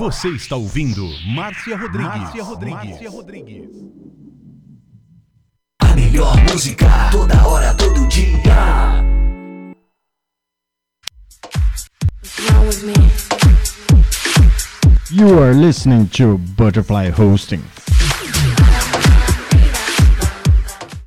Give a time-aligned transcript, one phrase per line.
[0.00, 2.06] Você está ouvindo Márcia Rodrigues.
[2.06, 2.88] Márcia Rodrigues.
[2.88, 3.68] Márcia Rodrigues.
[5.78, 9.04] A melhor música, toda hora, todo dia.
[15.10, 17.62] You are listening to Butterfly Hosting.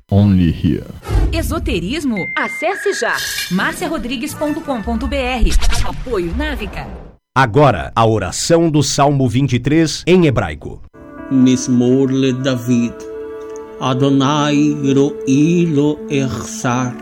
[0.08, 0.86] Only here.
[1.32, 2.24] Esoterismo?
[2.38, 3.16] Acesse já
[3.50, 5.84] marciarodrigues.com.br.
[5.84, 7.13] Apoio Návica.
[7.36, 10.80] Agora, a oração do Salmo 23 em hebraico.
[11.32, 12.94] Mismor le David.
[13.80, 16.94] Adonai ro'i lo echsar.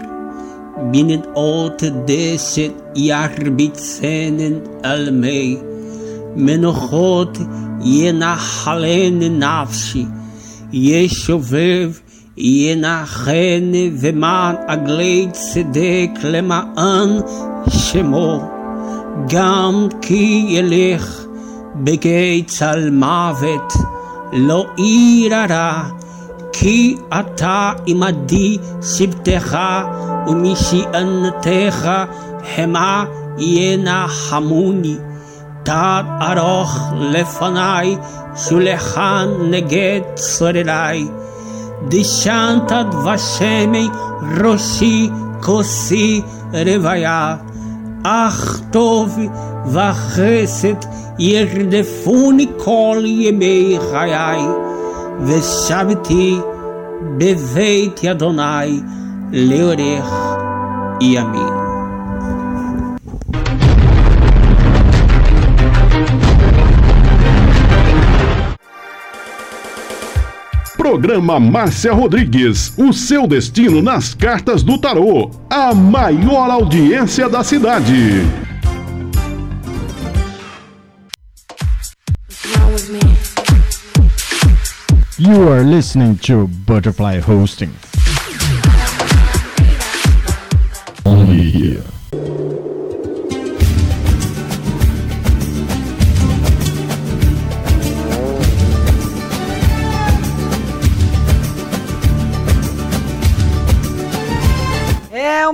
[0.90, 5.60] Binnen ot deset yarbitzenen almei.
[6.34, 7.36] Menochot
[7.84, 10.08] yenachalen nafshi.
[10.72, 12.00] Yeshovev
[12.38, 17.20] yenachen veman agleit tzedek lemaan
[17.68, 18.51] shemo.
[19.28, 21.24] גם כי ילך
[21.74, 23.72] בגיא צל מוות,
[24.32, 25.82] לא ירא
[26.52, 29.58] כי אתה עמדי שבטך
[30.26, 31.90] ומשענתך
[32.56, 33.04] המה
[33.38, 34.96] ינחמוני.
[35.62, 37.96] תת ארוך לפניי,
[38.36, 41.06] שולחן נגד צורריי.
[41.88, 43.88] דשנת דבשמי
[44.44, 45.10] ראשי
[45.42, 46.22] כוסי
[46.52, 47.36] רוויה.
[48.03, 49.19] אך טוב
[49.65, 50.75] וחסד
[51.19, 54.41] ירדפוני כל ימי חיי,
[55.21, 56.37] ושבתי
[57.17, 58.81] בבית אדוני
[59.31, 60.13] לאורך
[61.01, 61.60] ימים.
[70.82, 75.30] Programa Márcia Rodrigues, o seu destino nas cartas do tarô.
[75.48, 77.94] A maior audiência da cidade.
[85.20, 87.70] You are listening to Butterfly Hosting.
[91.04, 91.91] Only here.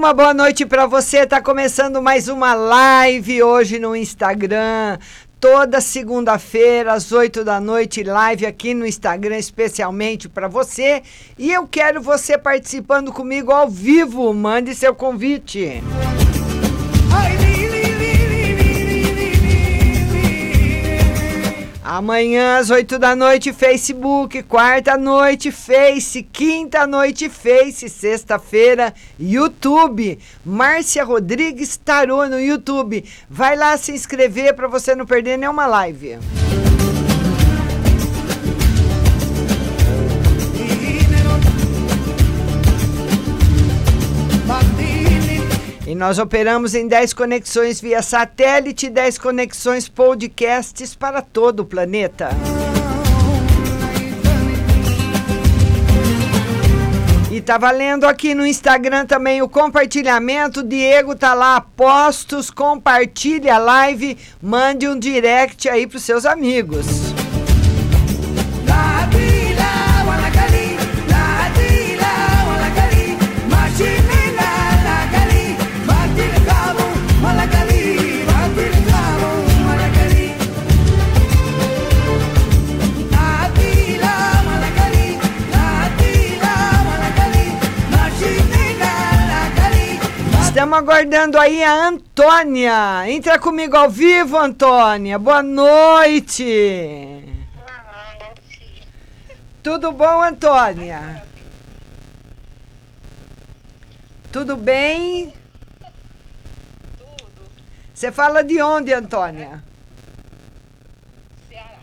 [0.08, 1.26] Uma boa noite para você.
[1.26, 4.96] Tá começando mais uma live hoje no Instagram.
[5.38, 11.02] Toda segunda-feira, às 8 da noite, live aqui no Instagram, especialmente para você.
[11.38, 14.32] E eu quero você participando comigo ao vivo.
[14.32, 15.82] Mande seu convite.
[21.91, 24.43] Amanhã às 8 da noite, Facebook.
[24.43, 26.22] Quarta noite, Face.
[26.22, 27.88] Quinta noite, Face.
[27.88, 30.19] Sexta-feira, YouTube.
[30.44, 33.03] Márcia Rodrigues Tarô no YouTube.
[33.31, 36.19] Vai lá se inscrever para você não perder nenhuma live.
[45.88, 52.28] E nós operamos em 10 conexões via satélite, 10 conexões podcasts para todo o planeta.
[57.32, 60.62] E tá valendo aqui no Instagram também o compartilhamento.
[60.62, 66.87] Diego tá lá, postos, compartilhe a live, mande um direct aí pros seus amigos.
[90.49, 93.05] Estamos aguardando aí a Antônia.
[93.06, 95.19] Entra comigo ao vivo, Antônia.
[95.19, 97.23] Boa noite.
[99.62, 101.23] Tudo bom, Antônia?
[104.33, 105.35] Tudo bem?
[106.97, 107.43] Tudo.
[107.93, 109.62] Você fala de onde, Antônia?
[111.50, 111.79] Ceará.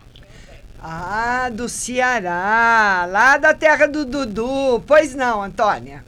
[0.82, 4.84] Ah, do Ceará, lá da terra do Dudu.
[4.88, 6.04] Pois não, Antônia.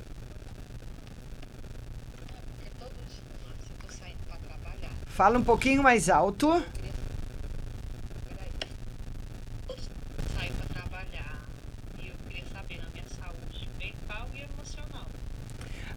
[5.17, 6.63] Fala um pouquinho mais alto.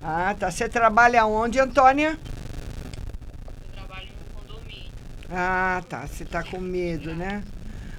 [0.02, 0.50] Ah, tá.
[0.50, 2.19] Você trabalha onde, Antônia?
[2.19, 4.90] Eu trabalho no condomínio.
[5.31, 6.06] Ah, tá.
[6.06, 7.44] Você tá com medo, né?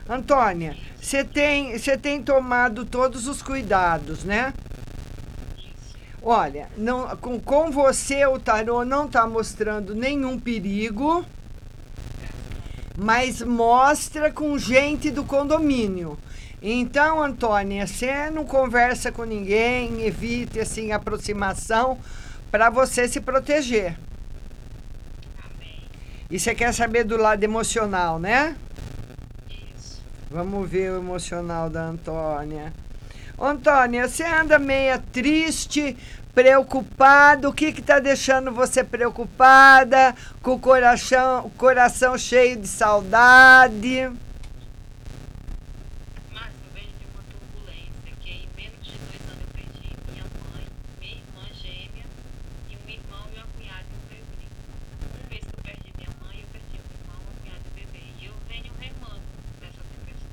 [0.09, 4.55] Antônia, você tem, você tem tomado todos os cuidados, né?
[6.21, 11.25] Olha, não, com, com você o tarô não está mostrando nenhum perigo,
[12.95, 16.19] mas mostra com gente do condomínio.
[16.61, 21.97] Então, Antônia, você não conversa com ninguém, evite assim aproximação
[22.51, 23.97] para você se proteger.
[26.29, 28.55] E você quer saber do lado emocional, né?
[29.49, 30.03] Isso.
[30.29, 32.71] Vamos ver o emocional da Antônia.
[33.43, 35.97] Antônia, você anda meia triste,
[36.33, 37.49] preocupado.
[37.49, 40.15] O que que tá deixando você preocupada?
[40.41, 44.11] Com o coração, coração cheio de saudade?
[46.31, 50.23] Mas eu venho de uma turbulência, que em menos de dois anos eu perdi minha
[50.39, 50.65] mãe,
[50.99, 52.05] minha irmã gêmea,
[52.87, 54.45] irmão uma cunhada bebê.
[55.29, 58.03] Mês que eu perdi minha mãe, eu perdi irmão, uma cunhada bebê.
[58.21, 59.25] Eu venho remando
[59.59, 60.29] dessa depressão.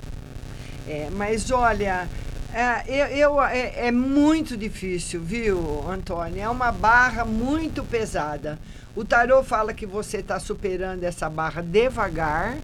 [0.87, 2.07] É, mas olha,
[2.53, 3.05] é, eu,
[3.35, 6.43] eu- é, é muito difícil, viu, Antônia?
[6.43, 8.57] É uma barra muito pesada.
[8.95, 12.57] O tarô fala que você está superando essa barra devagar,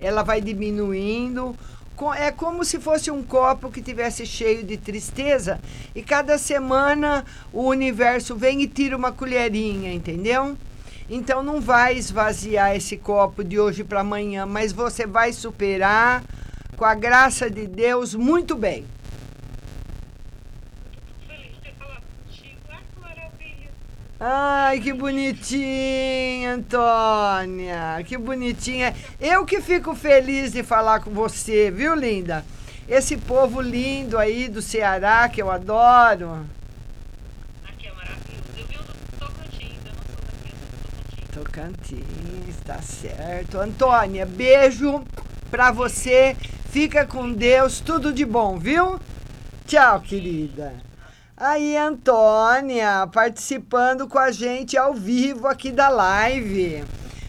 [0.00, 1.56] ela vai diminuindo.
[2.18, 5.60] É como se fosse um copo que tivesse cheio de tristeza
[5.94, 10.56] e cada semana o universo vem e tira uma colherinha, entendeu?
[11.08, 16.24] Então não vai esvaziar esse copo de hoje para amanhã, mas você vai superar
[16.76, 18.84] com a graça de Deus muito bem.
[21.06, 22.56] Tô feliz de ter falado contigo.
[22.68, 23.70] Ai, que maravilha.
[24.24, 28.04] Ai, que bonitinha, Antônia.
[28.06, 28.94] Que bonitinha.
[29.20, 32.44] Eu que fico feliz de falar com você, viu, linda?
[32.88, 36.46] Esse povo lindo aí do Ceará que eu adoro.
[37.68, 38.44] Aqui é maravilhoso.
[38.56, 42.04] Eu vi do Tocantins, eu não sou daqui, eu sou do Tocantins.
[42.04, 43.58] Tocantins, tá certo.
[43.58, 45.02] Antônia, beijo
[45.50, 46.36] pra você.
[46.70, 49.00] Fica com Deus, tudo de bom, viu?
[49.66, 50.91] Tchau, querida.
[51.44, 56.84] Aí, Antônia, participando com a gente ao vivo aqui da live.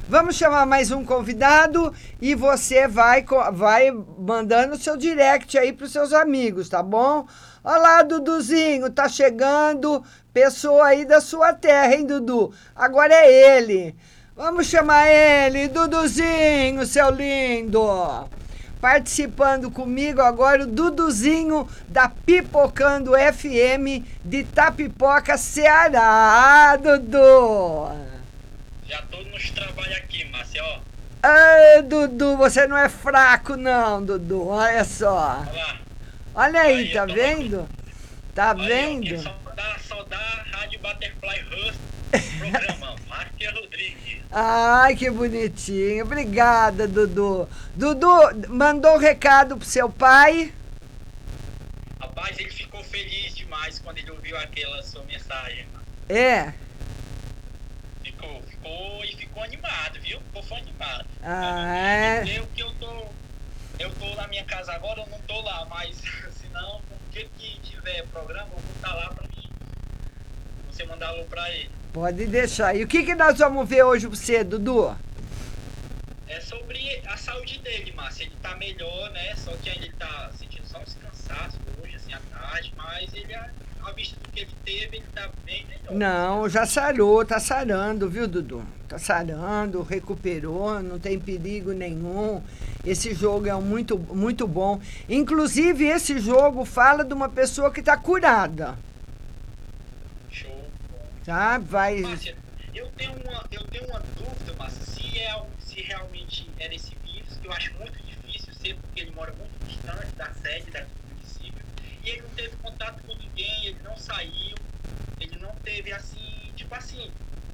[0.07, 3.89] Vamos chamar mais um convidado e você vai, vai
[4.19, 7.25] mandando seu direct aí pros seus amigos, tá bom?
[7.63, 12.53] Olá, Duduzinho, tá chegando pessoa aí da sua terra, hein, Dudu?
[12.75, 13.95] Agora é ele.
[14.35, 17.81] Vamos chamar ele, Duduzinho, seu lindo.
[18.83, 26.01] Participando comigo agora o Duduzinho da Pipocando FM de Tapipoca, Ceará.
[26.03, 27.97] Ah, Dudu!
[28.85, 30.79] Já tô nos trabalhos aqui, Márcia, ó.
[31.23, 34.49] Ah, Dudu, você não é fraco não, Dudu.
[34.49, 35.39] Olha só.
[35.39, 35.79] Olha lá.
[36.35, 37.69] Olha aí, Aí, tá eu tô vendo?
[38.35, 39.17] Tá ó, vendo?
[39.23, 41.79] Só dá, só dá Rádio Butterfly Rust
[42.37, 42.95] programa.
[43.07, 44.12] Márcia Rodrigues.
[44.35, 46.03] Ai, que bonitinho.
[46.03, 47.47] Obrigada, Dudu.
[47.75, 50.51] Dudu, mandou um recado pro seu pai?
[51.99, 55.67] Rapaz, ele ficou feliz demais quando ele ouviu aquela sua mensagem.
[56.09, 56.51] É.
[58.03, 60.19] Ficou, ficou e ficou animado, viu?
[60.21, 61.05] Ficou foi animado.
[61.21, 62.37] Ah, é.
[62.39, 63.05] Eu que eu tô.
[63.77, 66.01] Eu tô na minha casa agora, eu não tô lá, mas
[66.41, 69.47] senão, o que que tiver programa, eu vou estar lá pra mim.
[70.71, 71.82] Você mandar alô pra ele.
[71.93, 72.75] Pode deixar.
[72.75, 74.95] E o que, que nós vamos ver hoje pra você, Dudu?
[76.27, 78.23] É sobre a saúde dele, Márcia.
[78.23, 79.35] Ele tá melhor, né?
[79.35, 83.35] Só que ainda ele tá sentindo só uns cansaços hoje, assim, à tarde, mas ele,
[83.35, 85.95] à vista do que ele teve, ele tá bem melhor.
[85.95, 88.65] Não, já sarou, tá sarando, viu, Dudu?
[88.89, 92.41] Tá sarando, recuperou, não tem perigo nenhum.
[92.83, 94.81] Esse jogo é muito, muito bom.
[95.07, 98.75] Inclusive, esse jogo fala de uma pessoa que tá curada.
[101.23, 101.57] Tá?
[101.57, 102.01] Vai.
[102.01, 102.35] Márcia,
[102.73, 107.37] eu tenho uma, eu tenho uma dúvida, Márcia, se, é, se realmente era esse vírus,
[107.37, 111.15] que eu acho muito difícil ser, porque ele mora muito distante da sede daqui do
[111.15, 111.65] município,
[112.03, 114.55] e ele não teve contato com ninguém, ele não saiu,
[115.19, 117.11] ele não teve assim, tipo assim,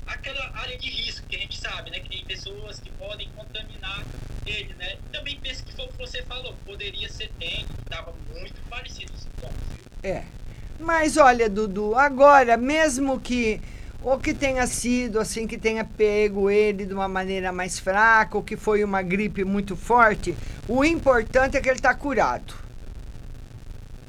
[0.07, 1.99] aquela área de risco que a gente sabe, né?
[1.99, 4.03] Que tem pessoas que podem contaminar
[4.45, 4.97] ele, né?
[5.11, 9.21] Também penso que foi o que você falou, poderia ser dengue, estava muito parecido os
[9.21, 10.11] sintomas, viu?
[10.11, 10.25] É.
[10.79, 13.61] Mas olha, Dudu, agora, mesmo que
[14.01, 18.43] ou que tenha sido assim, que tenha pego ele de uma maneira mais fraca, ou
[18.43, 20.33] que foi uma gripe muito forte,
[20.69, 22.53] o importante é que ele está curado.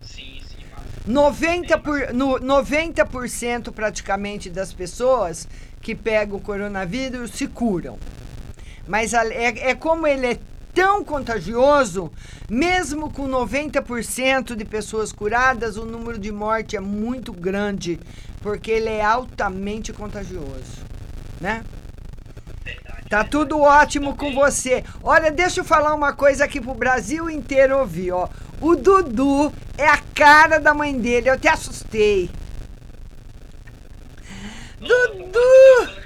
[0.01, 1.13] Sim, sim, Márcia.
[1.13, 5.49] 90%, por, no, 90% praticamente das pessoas
[5.83, 7.99] que pegam o coronavírus se curam.
[8.87, 10.39] Mas a- é, é como ele é
[10.75, 12.11] tão contagioso,
[12.49, 17.99] mesmo com 90% de pessoas curadas, o número de morte é muito grande,
[18.41, 20.85] porque ele é altamente contagioso,
[21.41, 21.65] né?
[23.09, 24.85] Tá tudo ótimo com você.
[25.03, 28.29] Olha, deixa eu falar uma coisa aqui pro Brasil inteiro ouvir, ó.
[28.61, 32.31] O Dudu é a cara da mãe dele, eu te assustei.
[34.79, 36.00] Dudu!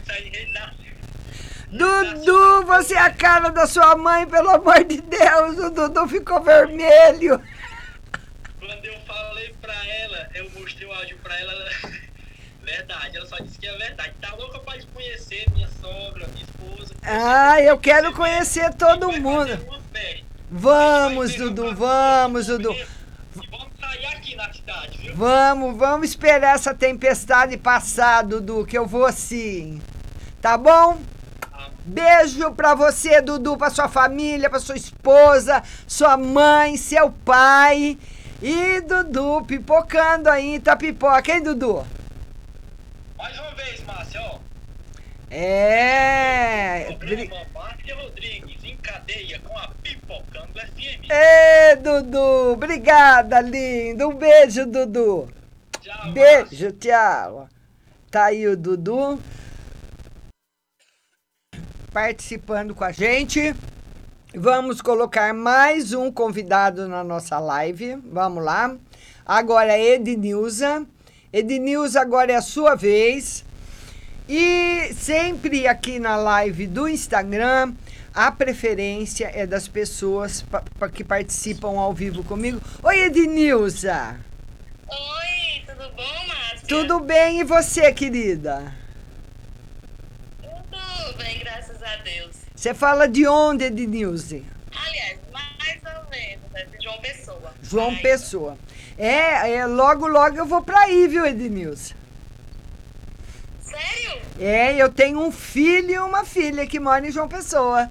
[1.79, 5.59] Dudu, você é a cara da sua mãe, pelo amor de Deus.
[5.59, 7.41] O Dudu ficou vermelho.
[8.61, 11.91] Quando eu falei pra ela, eu mostrei o áudio pra ela, ela-
[12.63, 14.13] verdade, ela só disse que é verdade.
[14.21, 16.95] Tá louca pra conhecer minha sogra, minha esposa.
[17.03, 19.59] Ah, eu quero conhecer todo mundo.
[20.51, 22.73] Vamos, Dudu, vamos, Dudu.
[22.73, 22.87] E
[23.51, 25.17] vamos sair aqui na cidade, viu?
[25.17, 29.83] Vamos, vamos esperar essa tempestade passar, Dudu, que eu vou sim.
[30.41, 31.01] Tá bom?
[31.85, 37.99] Beijo pra você, Dudu, pra sua família, pra sua esposa, sua mãe, seu pai.
[38.41, 41.87] E Dudu pipocando aí, tá pipoca, hein, Dudu?
[43.19, 44.39] Mais uma vez, Márcia, ó.
[45.31, 46.89] É.
[47.53, 51.11] Márcia Rodrigues em cadeia com a Pipocando FM.
[51.11, 54.09] Ê, Dudu, obrigada, lindo.
[54.09, 55.29] Um beijo, Dudu.
[56.15, 57.49] Beijo, tchau.
[58.11, 59.21] Tá aí o Dudu
[61.99, 63.55] participando com a gente.
[64.35, 67.97] Vamos colocar mais um convidado na nossa live.
[68.13, 68.75] Vamos lá.
[69.25, 70.85] Agora é Ednilza.
[71.33, 73.45] Ednilza, agora é a sua vez.
[74.29, 77.73] E sempre aqui na live do Instagram,
[78.13, 82.61] a preferência é das pessoas pa- pa- que participam ao vivo comigo.
[82.83, 84.17] Oi, Ednilza.
[84.89, 86.67] Oi, tudo bom, Márcia?
[86.69, 88.75] Tudo bem e você, querida?
[90.43, 92.37] Tudo bem, graças a Deus.
[92.55, 94.41] Você fala de onde, Ednilza?
[94.75, 97.55] Aliás, mais ou menos, é de João Pessoa.
[97.63, 98.59] João Pessoa.
[98.97, 101.95] É, é, logo, logo eu vou pra aí, viu, Ednilza?
[103.61, 104.21] Sério?
[104.39, 107.91] É, eu tenho um filho e uma filha que moram em João Pessoa.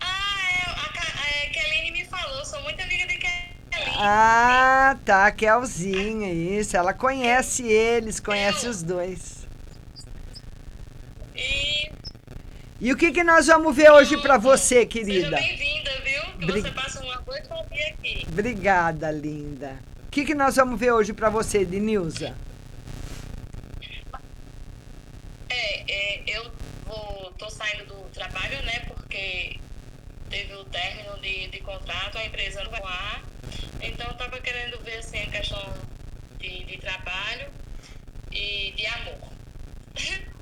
[0.00, 3.96] A, Ca- Keline me falou, sou muito amiga de Keline.
[3.98, 6.76] Ah, tá, Kelzinha, isso.
[6.76, 9.41] Ela conhece eles, conhece os dois.
[11.42, 11.90] E
[12.80, 15.36] E o que, que nós vamos ver hoje pra você, seja querida?
[15.36, 16.22] bem-vinda, viu?
[16.38, 18.24] Que Bri- você passa uma boa estadia aqui.
[18.28, 19.78] Obrigada, linda.
[20.06, 22.36] O que, que nós vamos ver hoje pra você, Denilza?
[25.48, 26.52] É, é, eu
[26.84, 28.80] vou, tô saindo do trabalho, né?
[28.88, 29.58] Porque
[30.30, 33.22] teve o término de, de contrato, a empresa não vai voar.
[33.80, 35.72] Então eu tava querendo ver assim a questão
[36.38, 37.48] de, de trabalho
[38.32, 39.32] e de amor.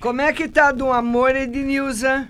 [0.00, 2.26] Como é que tá do amor, Ednilza?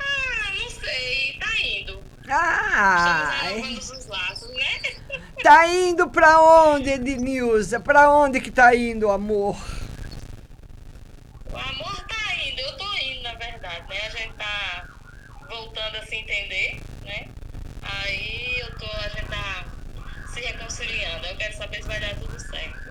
[0.00, 2.02] Ah, não sei, tá indo.
[2.28, 5.20] Ah, Estamos renovando os laços, né?
[5.42, 7.78] tá indo pra onde, Ednilza?
[7.80, 9.56] Pra onde que tá indo o amor?
[11.52, 14.00] O amor tá indo, eu tô indo, na verdade, né?
[14.06, 14.88] A gente tá
[15.50, 17.28] voltando a se entender, né?
[17.82, 19.64] Aí eu tô, a gente tá
[20.32, 21.26] se reconciliando.
[21.26, 22.83] Eu quero saber se vai dar tudo certo.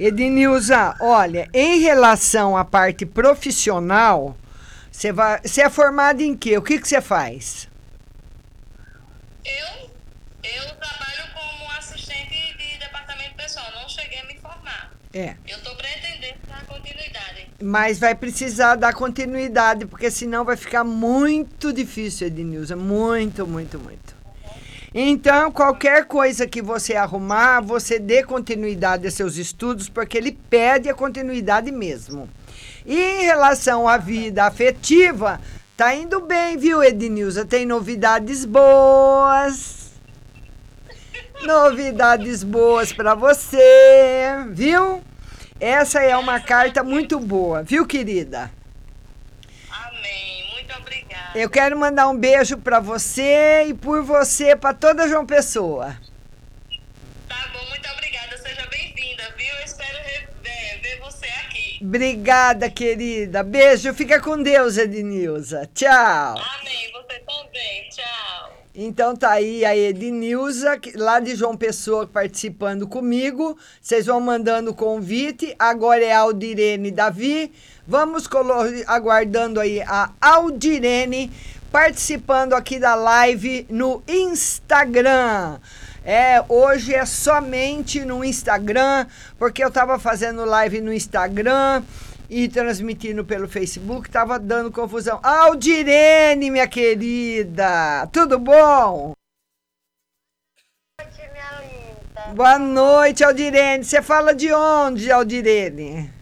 [0.00, 4.34] Ednilza, olha, em relação à parte profissional,
[4.90, 6.56] você vai, você é formada em quê?
[6.56, 7.68] O que que você faz?
[9.44, 9.90] Eu,
[10.42, 14.90] eu trabalho como assistente de departamento pessoal, não cheguei a me formar.
[15.12, 17.48] É, Eu tô pretendendo dar continuidade.
[17.62, 24.19] mas vai precisar dar continuidade, porque senão vai ficar muito difícil, Ednilza, muito, muito, muito.
[24.92, 30.88] Então, qualquer coisa que você arrumar, você dê continuidade a seus estudos, porque ele pede
[30.88, 32.28] a continuidade mesmo.
[32.84, 35.40] E em relação à vida afetiva,
[35.76, 37.44] tá indo bem, viu, Ednilza?
[37.44, 39.92] Tem novidades boas.
[41.42, 45.02] Novidades boas para você, viu?
[45.60, 48.50] Essa é uma carta muito boa, viu, querida?
[51.34, 55.96] Eu quero mandar um beijo para você e por você para toda João Pessoa.
[57.28, 58.36] Tá bom, muito obrigada.
[58.38, 59.54] Seja bem-vinda, viu?
[59.58, 61.78] Eu espero re- é, ver você aqui.
[61.82, 63.42] Obrigada, querida.
[63.44, 65.68] Beijo, fica com Deus, Ednilza.
[65.74, 65.90] Tchau.
[66.60, 66.90] Amém.
[66.92, 67.88] Você também.
[67.90, 68.59] Tchau.
[68.72, 73.58] Então tá aí a Ednilza, lá de João Pessoa, participando comigo.
[73.82, 75.54] Vocês vão mandando o convite.
[75.58, 77.50] Agora é a Aldirene Davi.
[77.86, 78.28] Vamos
[78.86, 81.32] aguardando aí a Aldirene
[81.72, 85.58] participando aqui da live no Instagram.
[86.04, 89.06] É, hoje é somente no Instagram,
[89.38, 91.82] porque eu tava fazendo live no Instagram
[92.30, 95.18] e transmitindo pelo Facebook, tava dando confusão.
[95.20, 99.12] Aldirene, minha querida, tudo bom?
[102.32, 103.82] Boa noite, Aldirene.
[103.82, 106.12] Você fala de onde, Aldirene?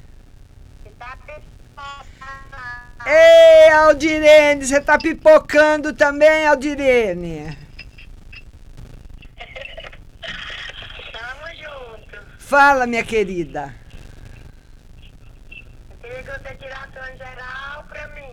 [3.04, 7.56] Ei, Aldirene, você tá pipocando também, Aldirene?
[11.12, 12.18] Tamo junto.
[12.38, 13.74] Fala, minha querida.
[16.22, 18.32] Você tirasse uma geral pra mim.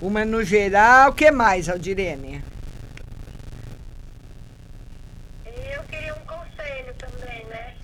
[0.00, 2.42] Uma no geral, o que mais, Aldirene?
[5.46, 7.74] Eu queria um conselho também, né?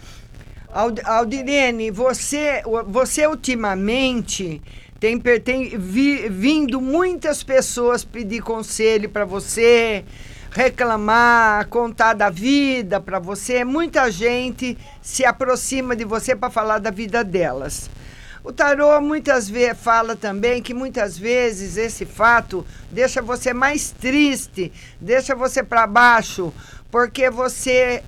[0.73, 4.62] Ald- Aldirene, você, você ultimamente
[4.99, 10.04] tem, tem vi- vindo muitas pessoas pedir conselho para você,
[10.50, 13.64] reclamar, contar da vida para você.
[13.64, 17.90] Muita gente se aproxima de você para falar da vida delas.
[18.44, 24.70] O tarô muitas vezes fala também que muitas vezes esse fato deixa você mais triste,
[25.00, 26.52] deixa você para baixo,
[26.90, 28.02] porque você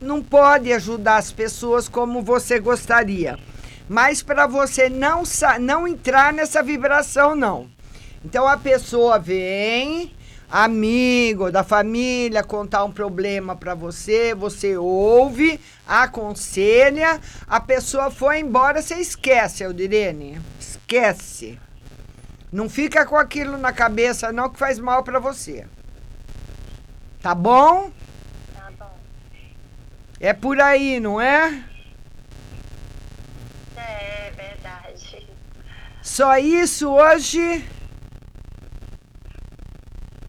[0.00, 3.38] não pode ajudar as pessoas como você gostaria.
[3.86, 5.24] Mas para você não,
[5.60, 7.68] não entrar nessa vibração, não.
[8.24, 10.10] Então a pessoa vem,
[10.50, 18.82] amigo da família, contar um problema para você, você ouve, aconselha, a pessoa foi embora,
[18.82, 20.40] você esquece, Aldirene.
[20.58, 21.58] Esquece.
[22.52, 25.66] Não fica com aquilo na cabeça, não, que faz mal para você.
[27.20, 27.90] Tá bom?
[28.54, 28.98] Tá bom.
[30.20, 31.64] É por aí, não é?
[33.76, 35.26] É, é verdade.
[36.02, 37.68] Só isso hoje?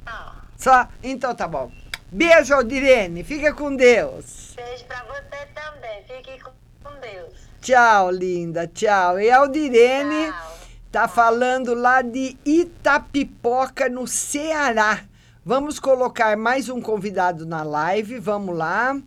[0.07, 0.87] Ó, Só?
[1.03, 1.71] Então tá bom.
[2.11, 3.23] Beijo, Aldirene.
[3.23, 4.46] Fica com Deus.
[4.57, 6.03] Beijo pra você também.
[6.03, 6.51] Fique com
[6.87, 7.33] com Deus.
[7.61, 8.67] Tchau, linda.
[8.67, 9.19] Tchau.
[9.19, 10.57] E a Aldirene Tchau.
[10.91, 15.01] tá falando lá de Itapipoca, no Ceará.
[15.45, 18.19] Vamos colocar mais um convidado na live.
[18.19, 18.97] Vamos lá.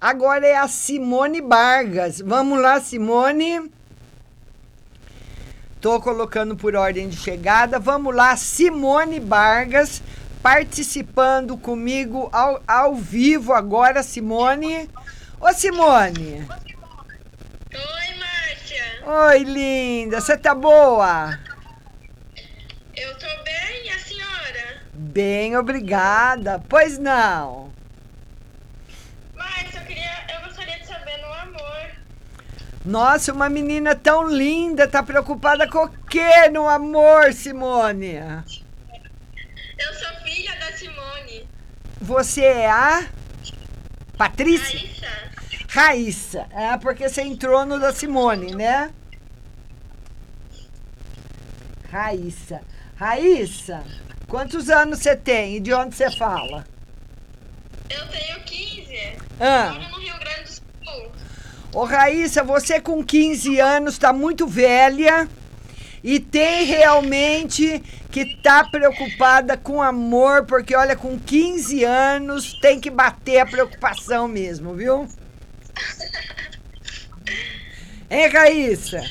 [0.00, 2.20] Agora é a Simone Vargas.
[2.20, 3.70] Vamos lá, Simone.
[5.80, 7.78] Tô colocando por ordem de chegada.
[7.78, 10.02] Vamos lá, Simone Vargas
[10.48, 14.88] participando comigo ao, ao vivo agora, Simone.
[15.38, 16.48] Ô, Simone.
[17.70, 18.84] Oi, Márcia.
[19.04, 20.22] Oi, linda.
[20.22, 21.38] Você tá boa?
[22.96, 24.82] Eu tô bem, e a senhora?
[24.94, 26.64] Bem, obrigada.
[26.66, 27.70] Pois não.
[29.34, 30.10] Márcia, eu queria.
[30.34, 31.90] Eu gostaria de saber no amor.
[32.86, 38.14] Nossa, uma menina tão linda, tá preocupada com o quê no amor, Simone?
[39.78, 40.08] Eu sou
[40.78, 41.48] Simone.
[42.00, 43.08] Você é a
[44.16, 44.78] Patrícia?
[44.78, 45.66] Raíssa?
[45.68, 46.46] Raíssa.
[46.50, 48.90] É, porque você entrou no da Simone, né?
[51.90, 52.60] Raíssa.
[52.96, 53.84] Raíssa,
[54.26, 56.64] quantos anos você tem e de onde você fala?
[57.88, 59.16] Eu tenho 15.
[59.40, 59.72] Ah.
[59.72, 61.12] Moro no Rio Grande do Sul.
[61.72, 65.28] Ô Raíssa, você com 15 anos está muito velha
[66.02, 72.90] e tem realmente que tá preocupada com amor, porque olha, com 15 anos tem que
[72.90, 75.08] bater a preocupação mesmo, viu?
[78.10, 79.02] Hein, Raíssa?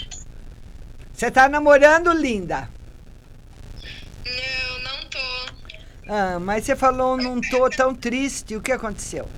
[1.14, 2.70] Você tá namorando, linda?
[4.26, 5.18] Não, não tô.
[6.10, 8.56] Ah, mas você falou não tô tão triste.
[8.56, 9.30] O que aconteceu?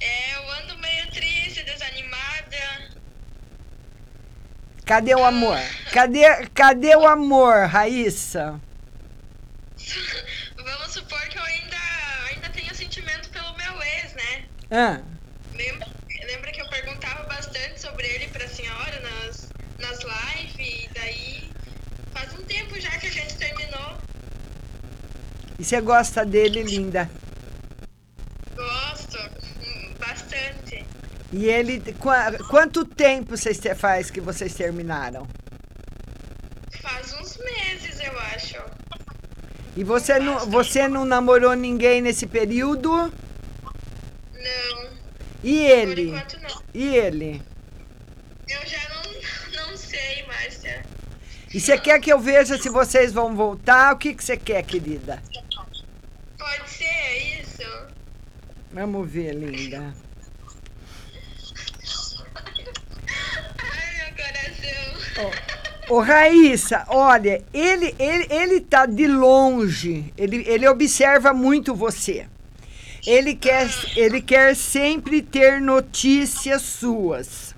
[0.00, 2.90] É, eu ando meio triste, desanimada.
[4.84, 5.58] Cadê o amor?
[5.92, 8.60] Cadê, cadê o amor, Raíssa?
[10.56, 11.76] Vamos supor que eu ainda,
[12.32, 14.44] ainda tenho sentimento pelo meu ex, né?
[14.70, 15.00] Ah,
[15.54, 15.86] Lembra,
[16.26, 19.48] lembra que eu perguntava bastante sobre ele pra senhora nas,
[19.78, 20.54] nas lives?
[20.58, 21.50] E daí
[22.12, 23.98] faz um tempo já que a gente terminou.
[25.58, 27.10] e você gosta dele, linda?
[28.54, 30.84] Gosto hum, bastante.
[31.32, 35.26] E ele, qua- quanto tempo vocês faz que vocês terminaram?
[36.80, 38.56] Faz uns meses, eu acho.
[39.80, 42.90] E você não, você não namorou ninguém nesse período?
[42.94, 43.10] Não,
[45.42, 46.02] E por ele?
[46.10, 46.62] enquanto não.
[46.74, 47.42] E ele?
[48.46, 49.02] Eu já não,
[49.70, 50.84] não sei, Márcia.
[51.54, 53.94] E você quer que eu veja se vocês vão voltar?
[53.94, 55.22] O que, que você quer, querida?
[56.38, 57.62] Pode ser isso?
[58.72, 59.94] Vamos ver, linda.
[63.56, 65.49] Ai, meu coração.
[65.90, 72.26] Ô, Raíssa, olha, ele, ele, ele tá de longe, ele, ele observa muito você.
[73.06, 77.54] Ele quer, ele quer sempre ter notícias suas.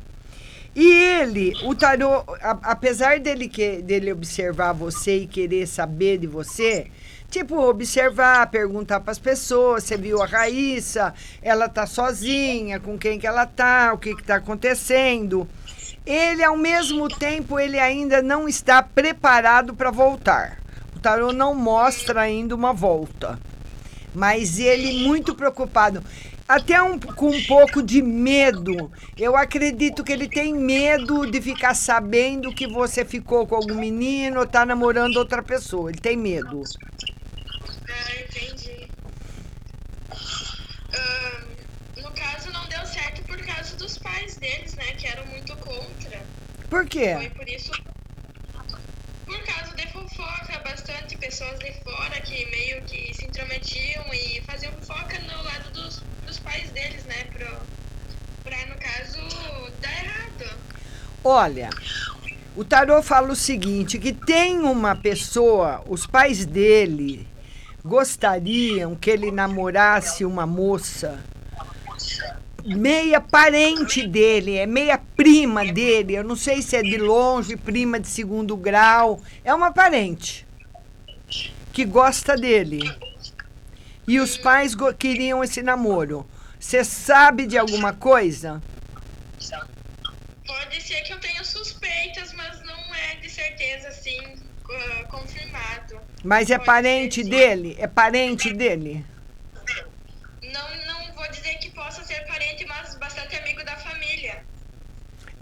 [0.75, 6.27] E ele, o tarô, a- apesar dele, que, dele observar você e querer saber de
[6.27, 6.87] você,
[7.31, 13.19] tipo, observar, perguntar para as pessoas, você viu a Raíssa, ela tá sozinha, com quem
[13.19, 15.47] que ela tá, o que que tá acontecendo.
[16.05, 20.59] Ele, ao mesmo tempo, ele ainda não está preparado para voltar.
[20.97, 23.39] O tarô não mostra ainda uma volta.
[24.15, 26.03] Mas ele muito preocupado.
[26.49, 28.91] Até um, com um pouco de medo.
[29.17, 34.41] Eu acredito que ele tem medo de ficar sabendo que você ficou com algum menino
[34.41, 35.91] ou tá namorando outra pessoa.
[35.91, 36.63] Ele tem medo.
[37.89, 38.62] Ah, entendi.
[44.03, 44.85] Pais deles, né?
[44.99, 46.21] Que eram muito contra.
[46.69, 47.15] Por quê?
[47.17, 47.73] Foi por isso.
[49.27, 54.73] Por causa de fofoca, bastante pessoas de fora que meio que se intrometiam e faziam
[54.75, 57.25] fofoca no lado dos, dos pais deles, né?
[57.33, 57.57] Pro,
[58.45, 60.59] pra, no caso, dar errado.
[61.25, 61.71] Olha,
[62.57, 67.27] o tarô fala o seguinte, que tem uma pessoa, os pais dele
[67.85, 71.23] gostariam que ele namorasse uma moça
[72.65, 77.99] meia parente dele, é meia prima dele, eu não sei se é de longe, prima
[77.99, 80.47] de segundo grau, é uma parente
[81.73, 82.81] que gosta dele.
[84.07, 86.29] E os pais queriam esse namoro.
[86.59, 88.63] Você sabe de alguma coisa?
[90.47, 94.19] Pode ser que eu tenha suspeitas, mas não é de certeza, assim,
[94.63, 95.97] co- confirmado.
[96.23, 97.77] Mas é Pode parente ser, dele?
[97.79, 99.05] É parente dele?
[100.43, 104.45] Não, não vou dizer que possa ser parente, mas bastante amigo da família.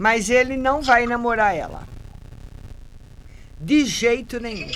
[0.01, 1.87] Mas ele não vai namorar ela.
[3.59, 4.71] De jeito nenhum.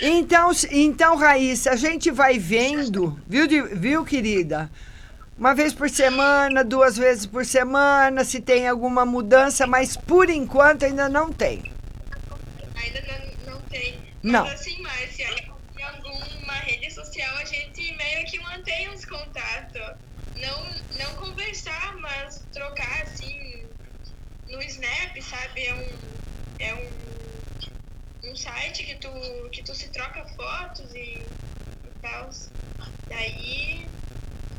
[0.00, 3.46] Então, então Raíssa, a gente vai vendo, viu,
[3.76, 4.70] viu, querida?
[5.36, 10.86] Uma vez por semana, duas vezes por semana, se tem alguma mudança, mas por enquanto
[10.86, 11.70] ainda não tem.
[12.74, 13.98] Ainda não, não tem.
[14.22, 14.44] Não.
[14.44, 15.28] Mas assim, Márcia,
[15.78, 19.69] em alguma rede social a gente meio que mantém uns contatos.
[20.40, 20.64] Não,
[20.98, 23.66] não conversar, mas trocar assim
[24.48, 25.66] no Snap, sabe?
[25.66, 25.98] É um,
[26.58, 29.10] é um, um site que tu,
[29.50, 32.30] que tu se troca fotos e, e tal.
[33.08, 33.86] Daí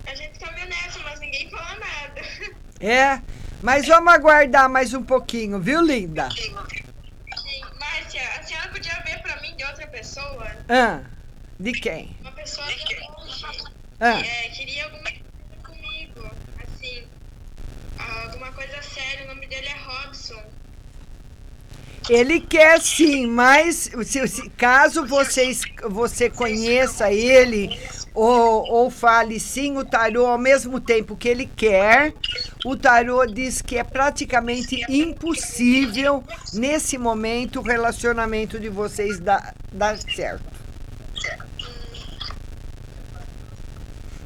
[0.06, 2.22] a gente tá meio nessa, mas ninguém fala nada.
[2.84, 3.22] É,
[3.62, 6.28] mas vamos aguardar mais um pouquinho, viu, linda?
[6.32, 6.52] Sim,
[7.80, 10.48] Márcia, a senhora podia ver pra mim de outra pessoa?
[10.68, 11.02] Ah,
[11.60, 12.18] de quem?
[12.22, 13.46] Uma pessoa de longe.
[14.00, 14.20] Ah.
[14.20, 15.12] que, é, queria alguma
[18.24, 19.26] alguma coisa séria.
[19.26, 20.42] O nome dele é Robson.
[22.10, 27.80] Ele quer sim, mas se, se- caso vocês, você conheça ele
[28.14, 32.12] ou, ou fale sim, o tarô ao mesmo tempo que ele quer,
[32.66, 39.98] o tarô diz que é praticamente impossível nesse momento o relacionamento de vocês dar, dar
[39.98, 40.44] certo.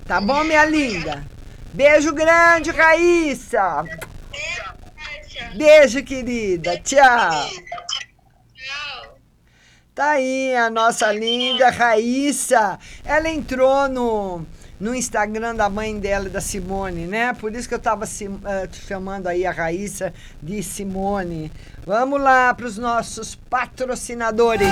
[0.08, 1.35] Tá bom, minha linda?
[1.76, 3.84] Beijo grande, Raíssa.
[5.58, 6.78] Beijo, querida.
[6.80, 7.50] Tchau.
[9.94, 12.80] Tá aí a nossa linda Raíssa.
[13.04, 14.46] Ela entrou no,
[14.80, 17.34] no Instagram da mãe dela, da Simone, né?
[17.34, 21.52] Por isso que eu tava sim- eh, chamando aí a Raíssa de Simone.
[21.86, 24.68] Vamos lá para os nossos patrocinadores.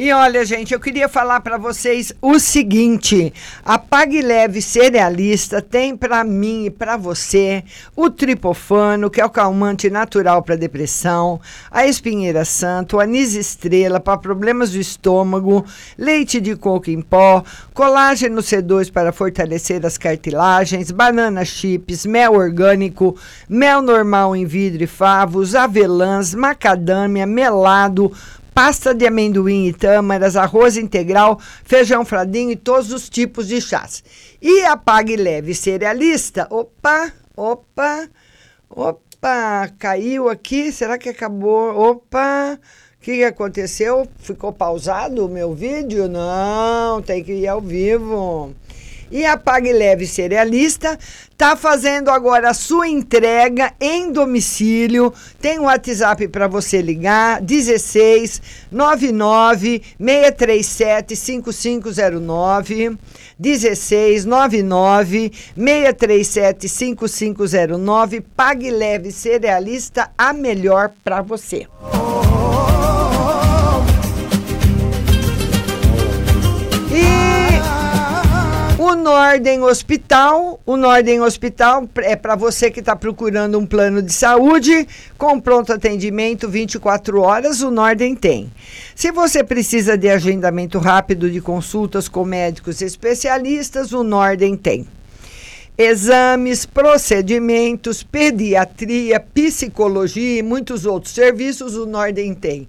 [0.00, 3.34] E olha, gente, eu queria falar para vocês o seguinte:
[3.64, 7.64] a Pague Leve Cerealista tem para mim e para você
[7.96, 13.98] o tripofano, que é o calmante natural para depressão, a espinheira santo, o anis estrela
[13.98, 15.66] para problemas do estômago,
[15.98, 17.42] leite de coco em pó,
[17.74, 23.16] colágeno C2 para fortalecer as cartilagens, banana chips, mel orgânico,
[23.48, 28.12] mel normal em vidro e favos, avelãs, macadâmia, melado,
[28.58, 34.02] pasta de amendoim e tâmaras, arroz integral, feijão fradinho e todos os tipos de chás.
[34.42, 38.08] E a Pague Leve Cerealista, opa, opa,
[38.68, 41.90] opa, caiu aqui, será que acabou?
[41.90, 42.58] Opa,
[42.96, 44.08] o que, aconteceu?
[44.18, 46.08] Ficou pausado o meu vídeo?
[46.08, 48.52] Não, tem que ir ao vivo.
[49.10, 50.98] E a Pague Leve Cerealista
[51.30, 55.12] está fazendo agora a sua entrega em domicílio.
[55.40, 62.98] Tem um WhatsApp para você ligar: 16 99 637 5509.
[63.38, 68.20] 16 99 637 5509.
[68.36, 71.66] Pague Leve Cerealista, a melhor para você.
[78.98, 84.86] Norden Hospital, o Norden Hospital é para você que está procurando um plano de saúde
[85.16, 88.52] com pronto atendimento 24 horas, o Norden tem.
[88.94, 94.86] Se você precisa de agendamento rápido de consultas com médicos especialistas, o Norden tem.
[95.78, 102.68] Exames, procedimentos, pediatria, psicologia e muitos outros serviços o Norden tem.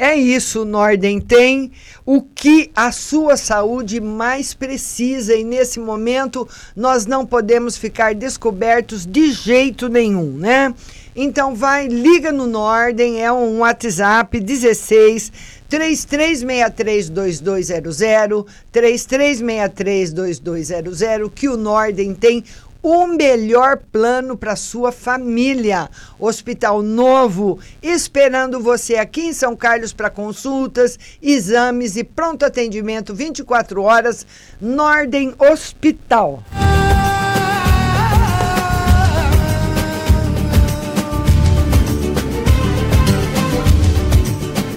[0.00, 1.20] É isso, Norden.
[1.20, 1.72] Tem
[2.06, 5.34] o que a sua saúde mais precisa.
[5.34, 10.72] E nesse momento nós não podemos ficar descobertos de jeito nenhum, né?
[11.16, 15.32] Então vai, liga no Norden, é um WhatsApp 16
[15.68, 22.44] 33632200, 33632200, que o Norden tem
[22.82, 25.90] o melhor plano para sua família.
[26.18, 33.82] Hospital novo, esperando você aqui em São Carlos para consultas, exames e pronto atendimento 24
[33.82, 34.26] horas.
[34.60, 36.42] Norden Hospital.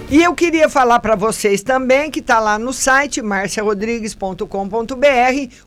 [0.10, 4.46] E eu queria falar para vocês também que está lá no site marciarodrigues.com.br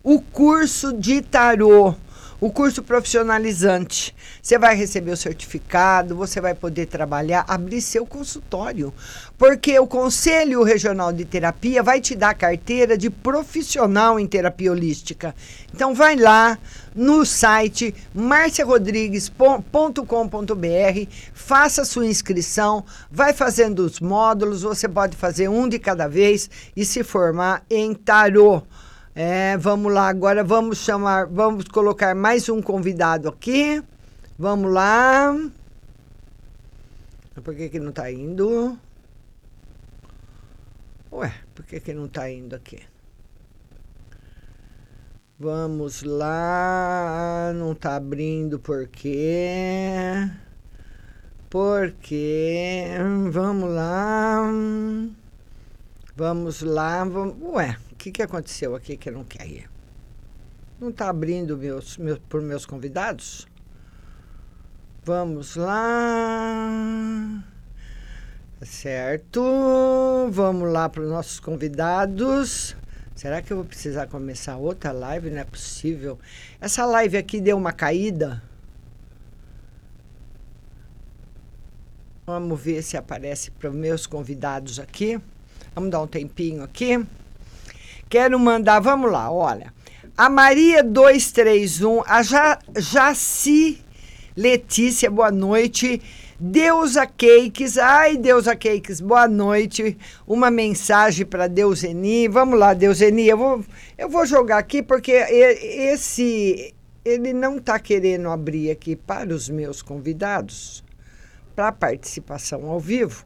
[0.03, 1.95] o curso de tarô
[2.41, 4.15] o curso profissionalizante.
[4.43, 8.93] Você vai receber o certificado, você vai poder trabalhar, abrir seu consultório.
[9.39, 15.35] Porque o Conselho Regional de Terapia vai te dar carteira de profissional em terapia holística.
[15.73, 16.59] Então vai lá
[16.95, 25.79] no site marciarodrigues.com.br, faça sua inscrição, vai fazendo os módulos, você pode fazer um de
[25.79, 28.63] cada vez e se formar em tarô.
[29.17, 33.81] É, vamos lá, agora vamos chamar, vamos colocar mais um convidado aqui.
[34.37, 35.33] Vamos lá.
[37.45, 38.77] Por que, que não está indo?
[41.13, 42.81] Ué, por que, que não está indo aqui?
[45.39, 50.29] Vamos lá, não está abrindo por quê?
[51.49, 52.89] Por quê?
[53.31, 54.43] Vamos lá.
[56.17, 57.05] Vamos lá.
[57.05, 57.37] Vamos...
[57.55, 59.71] Ué, que, que aconteceu aqui que não quer ir?
[60.79, 63.47] Não está abrindo meus, meus, por meus convidados?
[65.03, 67.43] Vamos lá.
[68.63, 69.41] Certo.
[70.31, 72.77] Vamos lá para os nossos convidados.
[73.15, 75.31] Será que eu vou precisar começar outra live?
[75.31, 76.19] Não é possível.
[76.61, 78.43] Essa live aqui deu uma caída.
[82.27, 85.19] Vamos ver se aparece para os meus convidados aqui.
[85.75, 87.03] Vamos dar um tempinho aqui.
[88.15, 89.75] Quero mandar, vamos lá, olha.
[90.17, 93.83] A Maria 231, a ja, Jaci
[94.37, 96.01] Letícia, boa noite.
[96.39, 99.99] Deusa Cakes, ai Deusa Cakes, boa noite.
[100.29, 102.29] Uma mensagem para Deuseni.
[102.29, 103.65] Vamos lá, Deuseni, eu vou,
[103.99, 106.73] eu vou jogar aqui porque esse
[107.05, 110.85] ele não está querendo abrir aqui para os meus convidados
[111.57, 113.25] para participação ao vivo.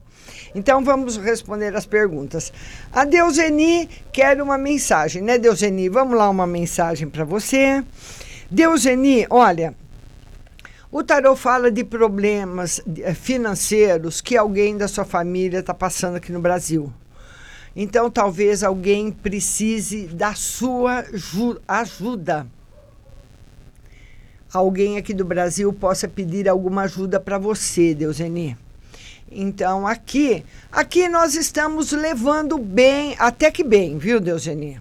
[0.54, 2.52] Então vamos responder as perguntas.
[2.92, 5.88] A Deuseni quer uma mensagem, né, Deuseni?
[5.88, 7.84] Vamos lá, uma mensagem para você.
[8.50, 9.74] Deuseni, olha,
[10.90, 16.32] o tarot fala de problemas eh, financeiros que alguém da sua família está passando aqui
[16.32, 16.90] no Brasil.
[17.76, 21.04] Então, talvez alguém precise da sua
[21.68, 22.46] ajuda.
[24.52, 28.56] Alguém aqui do Brasil possa pedir alguma ajuda para você, Deuseni.
[29.30, 34.80] Então, aqui, aqui nós estamos levando bem, até que bem, viu, Deuseni?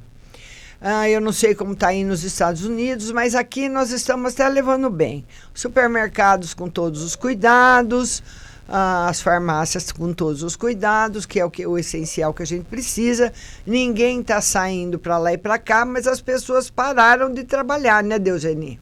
[0.79, 4.47] Ah, eu não sei como está aí nos Estados Unidos, mas aqui nós estamos até
[4.47, 5.25] levando bem.
[5.53, 8.23] Supermercados com todos os cuidados,
[8.69, 12.45] ah, as farmácias com todos os cuidados, que é o, que, o essencial que a
[12.45, 13.33] gente precisa.
[13.65, 18.19] Ninguém está saindo para lá e para cá, mas as pessoas pararam de trabalhar, né,
[18.19, 18.79] Deuseni?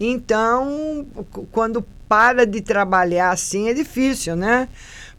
[0.00, 1.06] Então,
[1.52, 4.68] quando para de trabalhar assim é difícil, né?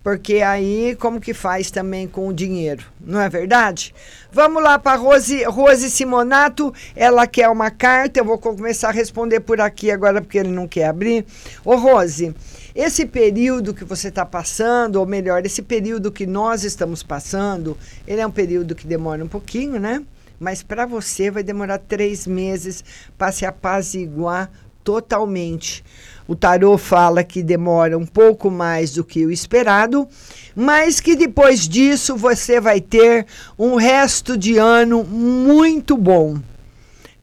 [0.03, 3.95] Porque aí como que faz também com o dinheiro, não é verdade?
[4.31, 9.39] Vamos lá para Rose, Rose Simonato, ela quer uma carta, eu vou começar a responder
[9.39, 11.25] por aqui agora porque ele não quer abrir.
[11.65, 12.35] Ô Rose,
[12.75, 17.75] esse período que você está passando, ou melhor, esse período que nós estamos passando,
[18.05, 20.03] ele é um período que demora um pouquinho, né?
[20.39, 22.83] Mas para você vai demorar três meses
[23.17, 24.51] para se apaziguar
[24.83, 25.83] totalmente.
[26.27, 30.07] O tarô fala que demora um pouco mais do que o esperado,
[30.55, 33.25] mas que depois disso você vai ter
[33.59, 36.37] um resto de ano muito bom.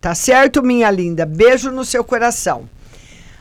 [0.01, 1.25] Tá certo, minha linda?
[1.25, 2.69] Beijo no seu coração.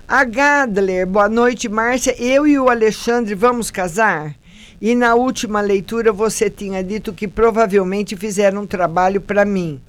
[0.07, 2.15] A Gadler, boa noite, Márcia.
[2.17, 4.35] Eu e o Alexandre vamos casar?
[4.81, 9.81] E na última leitura você tinha dito que provavelmente fizeram um trabalho para mim.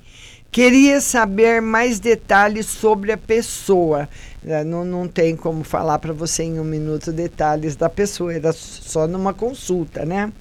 [0.50, 4.08] Queria saber mais detalhes sobre a pessoa.
[4.44, 8.52] É, Não, não tem como falar para você em um minuto detalhes da pessoa, era
[8.52, 10.32] só numa consulta, né?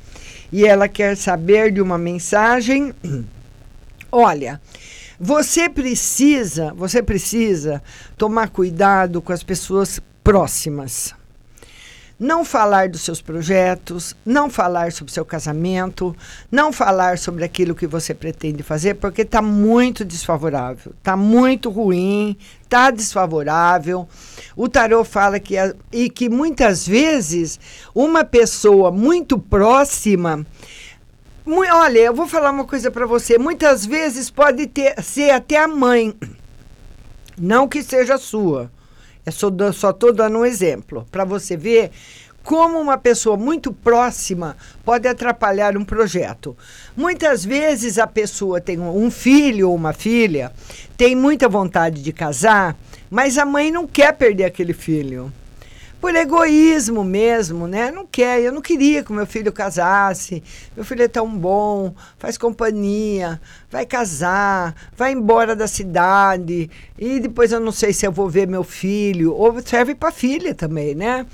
[0.51, 2.93] E ela quer saber de uma mensagem.
[4.11, 4.59] Olha,
[5.19, 7.83] você precisa, você precisa
[8.17, 11.13] tomar cuidado com as pessoas próximas.
[12.19, 16.13] Não falar dos seus projetos, não falar sobre seu casamento,
[16.51, 22.36] não falar sobre aquilo que você pretende fazer, porque está muito desfavorável, está muito ruim,
[22.62, 24.08] está desfavorável.
[24.55, 25.55] O tarô fala que
[25.93, 27.58] e que muitas vezes
[27.95, 30.45] uma pessoa muito próxima
[31.51, 33.38] Olha, eu vou falar uma coisa para você.
[33.39, 36.13] Muitas vezes pode ter, ser até a mãe.
[37.36, 38.71] Não que seja sua.
[39.29, 41.05] Eu só, só estou dando um exemplo.
[41.11, 41.91] Para você ver
[42.43, 46.57] como uma pessoa muito próxima pode atrapalhar um projeto.
[46.97, 50.51] Muitas vezes a pessoa tem um filho ou uma filha,
[50.97, 52.75] tem muita vontade de casar,
[53.09, 55.31] mas a mãe não quer perder aquele filho
[55.99, 57.91] por egoísmo mesmo, né?
[57.91, 60.41] Não quer, eu não queria que meu filho casasse.
[60.75, 67.51] Meu filho é tão bom, faz companhia, vai casar, vai embora da cidade e depois
[67.51, 71.25] eu não sei se eu vou ver meu filho ou serve para filha também, né?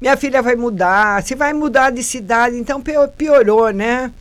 [0.00, 4.12] Minha filha vai mudar, se vai mudar de cidade, então pio- piorou, né?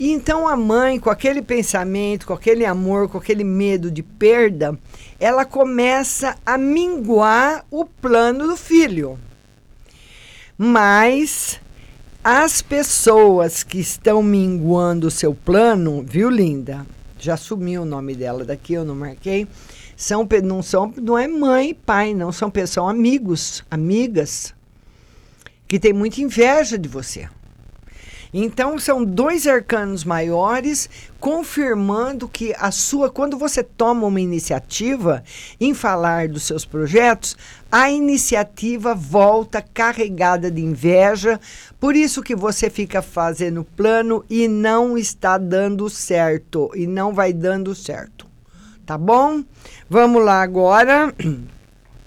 [0.00, 4.78] E então a mãe, com aquele pensamento, com aquele amor, com aquele medo de perda,
[5.20, 9.18] ela começa a minguar o plano do filho.
[10.56, 11.60] Mas
[12.24, 16.86] as pessoas que estão minguando o seu plano, viu, linda?
[17.18, 19.46] Já sumiu o nome dela daqui, eu não marquei.
[19.94, 22.32] São, não, são, não é mãe e pai, não.
[22.32, 24.54] São, são amigos, amigas,
[25.68, 27.28] que têm muita inveja de você.
[28.32, 30.88] Então são dois arcanos maiores
[31.18, 35.22] confirmando que a sua quando você toma uma iniciativa
[35.60, 37.36] em falar dos seus projetos,
[37.70, 41.40] a iniciativa volta carregada de inveja,
[41.78, 47.32] por isso que você fica fazendo plano e não está dando certo e não vai
[47.32, 48.26] dando certo.
[48.86, 49.44] Tá bom?
[49.88, 51.14] Vamos lá agora.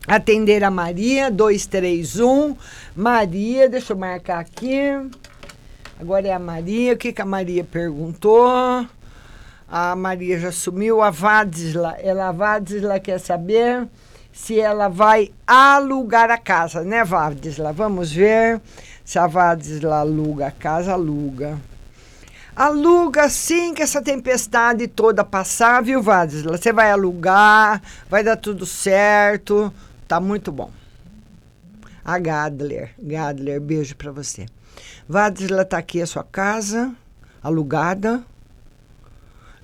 [0.05, 2.57] Atender a Maria 231.
[2.93, 4.81] Maria, deixa eu marcar aqui.
[5.99, 6.93] Agora é a Maria.
[6.93, 8.87] O que, que a Maria perguntou?
[9.69, 11.01] A Maria já sumiu.
[11.01, 11.95] A Vadisla.
[11.99, 13.87] Ela, a Vadisla quer saber
[14.31, 17.71] se ela vai alugar a casa, né, Vadisla?
[17.71, 18.59] Vamos ver
[19.05, 20.93] se a Vadisla aluga a casa.
[20.93, 21.59] Aluga.
[22.55, 26.57] Aluga assim que essa tempestade toda passar, viu, Vadisla?
[26.57, 29.73] Você vai alugar, vai dar tudo certo.
[30.07, 30.69] Tá muito bom.
[32.05, 32.91] A Gadler.
[32.99, 34.45] Gadler, beijo pra você.
[35.07, 36.93] Vadisla tá aqui a sua casa,
[37.41, 38.23] alugada.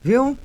[0.01, 0.37] Viu?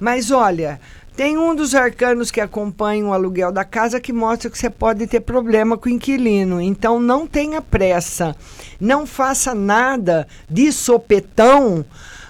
[0.00, 0.80] Mas olha,
[1.16, 5.06] tem um dos arcanos que acompanham o aluguel da casa que mostra que você pode
[5.06, 6.60] ter problema com o inquilino.
[6.60, 8.36] Então não tenha pressa.
[8.78, 11.84] Não faça nada de sopetão.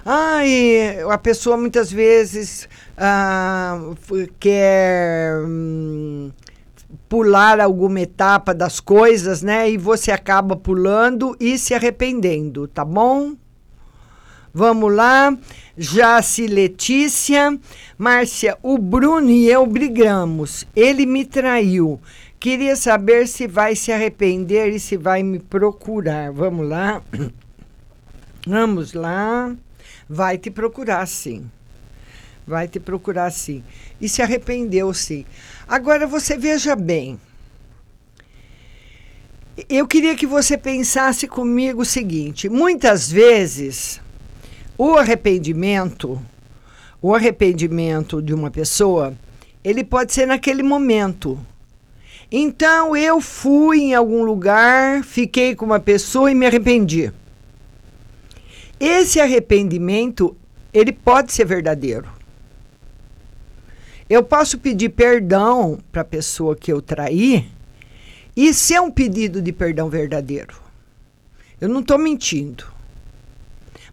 [0.05, 3.77] Ai, a pessoa muitas vezes ah,
[4.39, 5.37] quer.
[5.45, 6.31] hum,
[7.09, 9.69] pular alguma etapa das coisas, né?
[9.69, 13.35] E você acaba pulando e se arrependendo, tá bom?
[14.53, 15.37] Vamos lá.
[15.77, 17.57] Jace Letícia.
[17.97, 20.65] Márcia, o Bruno e eu brigamos.
[20.75, 21.99] Ele me traiu.
[22.39, 26.31] Queria saber se vai se arrepender e se vai me procurar.
[26.31, 27.01] Vamos lá.
[28.47, 29.55] Vamos lá.
[30.09, 31.49] Vai te procurar, sim.
[32.47, 33.63] Vai te procurar, sim.
[33.99, 35.25] E se arrependeu, sim.
[35.67, 37.19] Agora você veja bem.
[39.67, 43.99] Eu queria que você pensasse comigo o seguinte: muitas vezes
[44.77, 46.21] o arrependimento,
[47.01, 49.13] o arrependimento de uma pessoa,
[49.61, 51.37] ele pode ser naquele momento.
[52.31, 57.11] Então eu fui em algum lugar, fiquei com uma pessoa e me arrependi.
[58.79, 60.37] Esse arrependimento,
[60.73, 62.16] ele pode ser verdadeiro.
[64.09, 67.51] Eu posso pedir perdão para a pessoa que eu traí
[68.35, 70.55] e ser um pedido de perdão verdadeiro.
[71.59, 72.65] Eu não estou mentindo.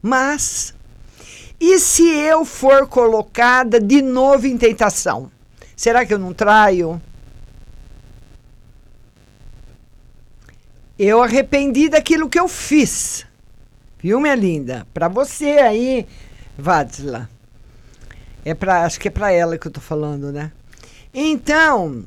[0.00, 0.74] Mas,
[1.58, 5.32] e se eu for colocada de novo em tentação?
[5.74, 7.00] Será que eu não traio?
[10.96, 13.26] Eu arrependi daquilo que eu fiz.
[13.98, 14.86] Viu, minha linda?
[14.94, 16.06] Para você aí,
[16.56, 17.33] Vadsla.
[18.44, 20.52] É pra, acho que é para ela que eu tô falando, né?
[21.12, 22.04] Então,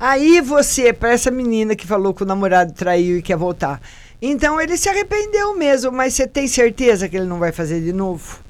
[0.00, 3.80] aí você, para essa menina que falou que o namorado traiu e quer voltar.
[4.20, 7.92] Então ele se arrependeu mesmo, mas você tem certeza que ele não vai fazer de
[7.92, 8.40] novo?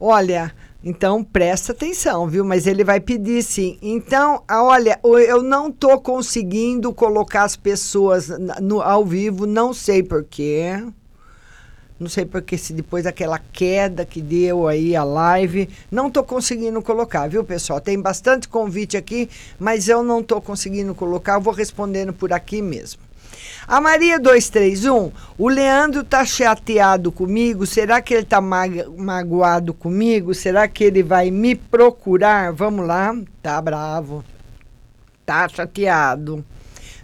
[0.00, 0.52] Olha,
[0.84, 2.44] Então presta atenção, viu?
[2.44, 3.78] Mas ele vai pedir sim.
[3.80, 8.28] Então, olha, eu não tô conseguindo colocar as pessoas
[8.60, 10.82] no, ao vivo, não sei porquê.
[12.02, 16.82] Não sei porque se depois daquela queda que deu aí a live, não tô conseguindo
[16.82, 17.80] colocar, viu, pessoal?
[17.80, 22.60] Tem bastante convite aqui, mas eu não tô conseguindo colocar, eu vou respondendo por aqui
[22.60, 23.00] mesmo.
[23.68, 27.64] A Maria 231, o Leandro tá chateado comigo?
[27.64, 30.34] Será que ele tá maga- magoado comigo?
[30.34, 32.52] Será que ele vai me procurar?
[32.52, 33.14] Vamos lá.
[33.40, 34.24] Tá bravo.
[35.24, 36.44] Tá chateado.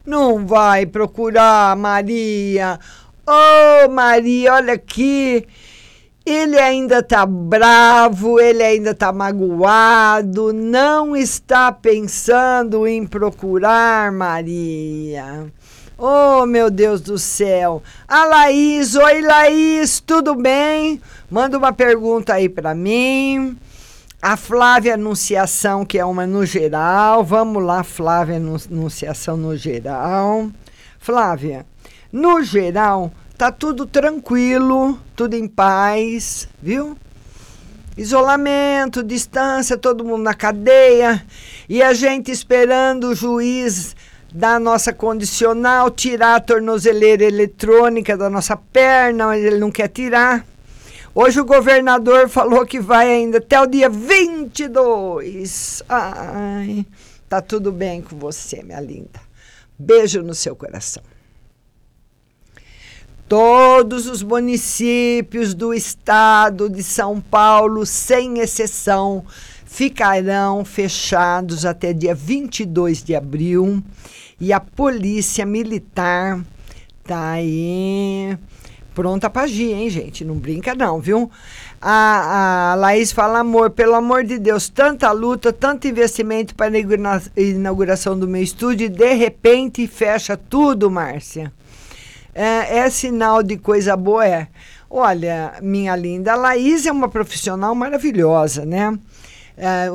[0.04, 2.80] Não vai procurar, Maria.
[3.30, 5.46] Ô, Maria, olha aqui.
[6.24, 15.46] Ele ainda tá bravo, ele ainda tá magoado, não está pensando em procurar Maria.
[15.98, 17.82] Oh, meu Deus do céu.
[18.06, 20.98] A Laís, oi Laís, tudo bem?
[21.30, 23.58] Manda uma pergunta aí para mim.
[24.22, 27.22] A Flávia Anunciação, que é uma no geral.
[27.22, 30.48] Vamos lá, Flávia Anu- Anunciação no geral.
[30.98, 31.64] Flávia,
[32.12, 36.96] no geral, tá tudo tranquilo, tudo em paz, viu?
[37.96, 41.24] Isolamento, distância, todo mundo na cadeia
[41.68, 43.96] e a gente esperando o juiz
[44.32, 50.46] da nossa condicional tirar a tornozeleira eletrônica da nossa perna, mas ele não quer tirar.
[51.14, 55.82] Hoje o governador falou que vai ainda até o dia 22.
[55.88, 56.86] Ai,
[57.28, 59.20] tá tudo bem com você, minha linda.
[59.76, 61.02] Beijo no seu coração.
[63.28, 69.22] Todos os municípios do estado de São Paulo, sem exceção,
[69.66, 73.82] ficarão fechados até dia 22 de abril.
[74.40, 76.40] E a Polícia Militar
[77.04, 78.34] tá aí
[78.94, 80.24] pronta pra agir, hein, gente?
[80.24, 81.30] Não brinca, não, viu?
[81.82, 86.78] A, a Laís fala, amor, pelo amor de Deus, tanta luta, tanto investimento para a
[86.78, 91.52] inaugura- inauguração do meu estúdio e de repente fecha tudo, Márcia.
[92.40, 94.46] É, é sinal de coisa boa, é.
[94.88, 98.96] Olha, minha linda, a Laís é uma profissional maravilhosa, né?
[99.56, 99.88] É,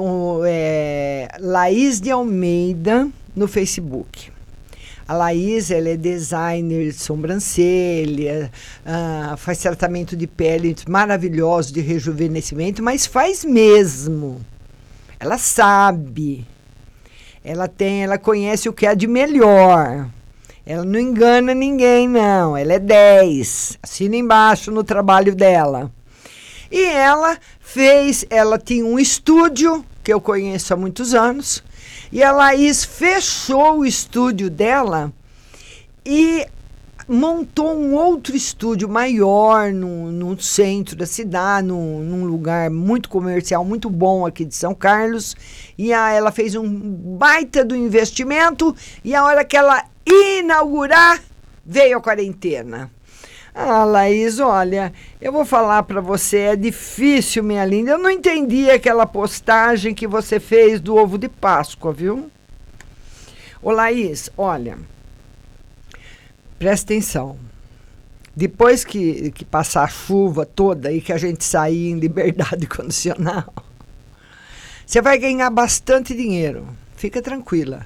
[0.45, 4.29] é, Laís de Almeida no Facebook.
[5.07, 8.51] A Laís, ela é designer de sobrancelha,
[8.85, 14.41] ah, faz tratamento de pele maravilhoso de rejuvenescimento, mas faz mesmo.
[15.17, 16.45] Ela sabe.
[17.41, 20.09] Ela tem, ela conhece o que é de melhor.
[20.65, 22.55] Ela não engana ninguém, não.
[22.55, 23.79] Ela é 10.
[23.83, 25.91] Assina embaixo no trabalho dela.
[26.71, 31.63] E ela fez, ela tinha um estúdio que eu conheço há muitos anos,
[32.11, 35.13] e a Laís fechou o estúdio dela
[36.05, 36.45] e
[37.07, 43.63] montou um outro estúdio maior no, no centro da cidade, num, num lugar muito comercial,
[43.63, 45.35] muito bom aqui de São Carlos.
[45.77, 46.67] E a, ela fez um
[47.17, 51.21] baita do investimento e a hora que ela inaugurar,
[51.65, 52.91] veio a quarentena.
[53.55, 54.91] Ah, Laís, olha,
[55.21, 57.91] eu vou falar para você, é difícil, minha linda.
[57.91, 62.31] Eu não entendi aquela postagem que você fez do ovo de Páscoa, viu?
[63.61, 64.79] Ô, Laís, olha,
[66.57, 67.37] presta atenção.
[68.35, 73.53] Depois que, que passar a chuva toda e que a gente sair em liberdade condicional,
[74.83, 76.67] você vai ganhar bastante dinheiro.
[76.95, 77.85] Fica tranquila.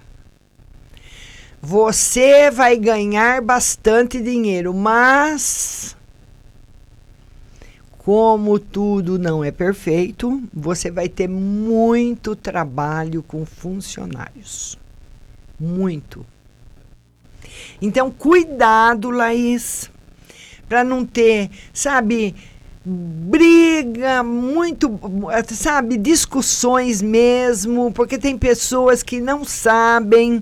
[1.61, 5.95] Você vai ganhar bastante dinheiro, mas
[7.97, 14.77] como tudo não é perfeito, você vai ter muito trabalho com funcionários.
[15.59, 16.25] Muito.
[17.81, 19.91] Então, cuidado, Laís,
[20.69, 22.33] para não ter, sabe,
[22.85, 24.97] briga, muito,
[25.53, 30.41] sabe, discussões mesmo, porque tem pessoas que não sabem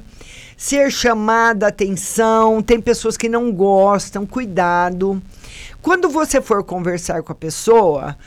[0.58, 5.22] ser chamada atenção, tem pessoas que não gostam, cuidado.
[5.82, 8.18] Quando você for conversar com a pessoa,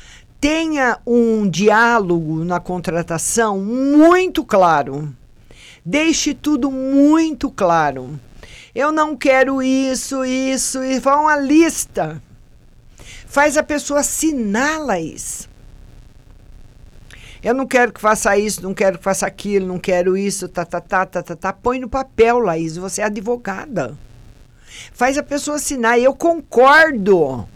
[0.41, 5.13] tenha um diálogo na contratação muito claro.
[5.85, 8.19] Deixe tudo muito claro.
[8.75, 12.23] Eu não quero isso, isso, e faz uma lista.
[13.27, 15.49] Faz a pessoa assinar, Laís.
[17.43, 20.65] Eu não quero que faça isso, não quero que faça aquilo, não quero isso, tá,
[20.65, 21.53] tá, tá, tá, tá, tá.
[21.53, 23.97] Põe no papel, Laís, você é advogada.
[24.93, 27.49] Faz a pessoa assinar, eu concordo.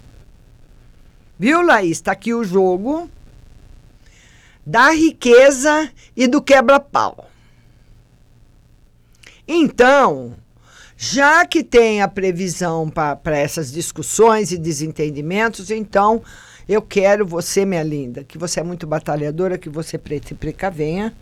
[1.38, 2.00] Viu, Laís?
[2.00, 3.10] Tá aqui o jogo
[4.64, 7.28] da riqueza e do quebra-pau.
[9.46, 10.36] Então,
[10.96, 16.22] já que tem a previsão para essas discussões e desentendimentos, então
[16.68, 21.14] Eu quero você, minha linda, que você é muito batalhadora, que você pre se precavenha.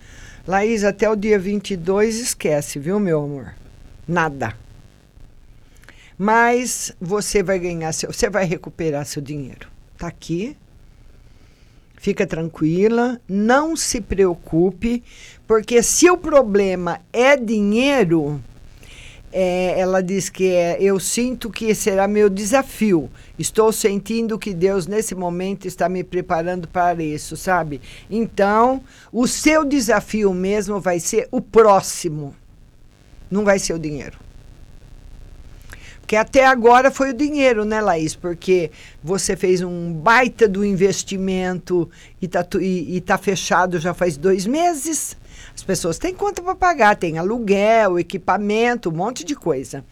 [0.47, 3.55] Laís, até o dia 22 esquece, viu, meu amor?
[4.07, 4.55] Nada.
[6.19, 9.69] Mas você vai ganhar seu, você vai recuperar seu dinheiro.
[9.97, 10.57] Tá aqui.
[11.97, 15.03] Fica tranquila, não se preocupe,
[15.47, 18.43] porque se o problema é dinheiro,
[19.33, 23.11] é, ela diz que é, eu sinto que será meu desafio.
[23.39, 27.81] Estou sentindo que Deus, nesse momento, está me preparando para isso, sabe?
[28.11, 32.35] Então, o seu desafio mesmo vai ser o próximo,
[33.31, 34.19] não vai ser o dinheiro.
[36.11, 38.17] Porque até agora foi o dinheiro, né, Laís?
[38.17, 41.89] Porque você fez um baita do investimento
[42.21, 45.17] e tá, e, e tá fechado já faz dois meses.
[45.61, 49.85] As pessoas têm conta para pagar, tem aluguel, equipamento, um monte de coisa.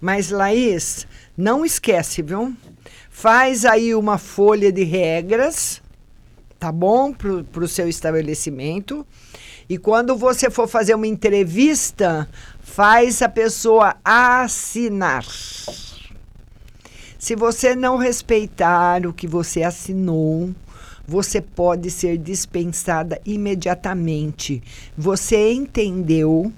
[0.00, 1.04] Mas, Laís,
[1.36, 2.54] não esquece, viu?
[3.10, 5.82] Faz aí uma folha de regras,
[6.60, 7.12] tá bom?
[7.12, 9.04] Para o seu estabelecimento.
[9.68, 12.28] E quando você for fazer uma entrevista,
[12.60, 15.24] faz a pessoa assinar.
[17.18, 20.54] Se você não respeitar o que você assinou,
[21.06, 24.62] você pode ser dispensada imediatamente.
[24.96, 26.52] Você entendeu?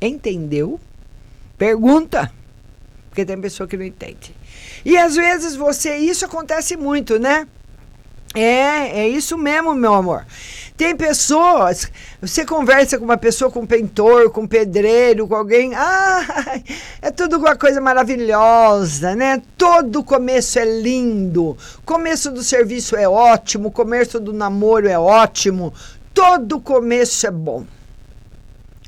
[0.00, 0.78] Entendeu?
[1.56, 2.32] Pergunta.
[3.08, 4.34] Porque tem pessoa que não entende.
[4.84, 7.46] E às vezes você, isso acontece muito, né?
[8.34, 10.24] É, é isso mesmo, meu amor.
[10.76, 11.90] Tem pessoas,
[12.22, 16.58] você conversa com uma pessoa, com um pintor, com um pedreiro, com alguém, ah,
[17.02, 19.42] é tudo uma coisa maravilhosa, né?
[19.58, 21.54] Todo começo é lindo,
[21.84, 25.74] começo do serviço é ótimo, começo do namoro é ótimo,
[26.14, 27.66] todo começo é bom.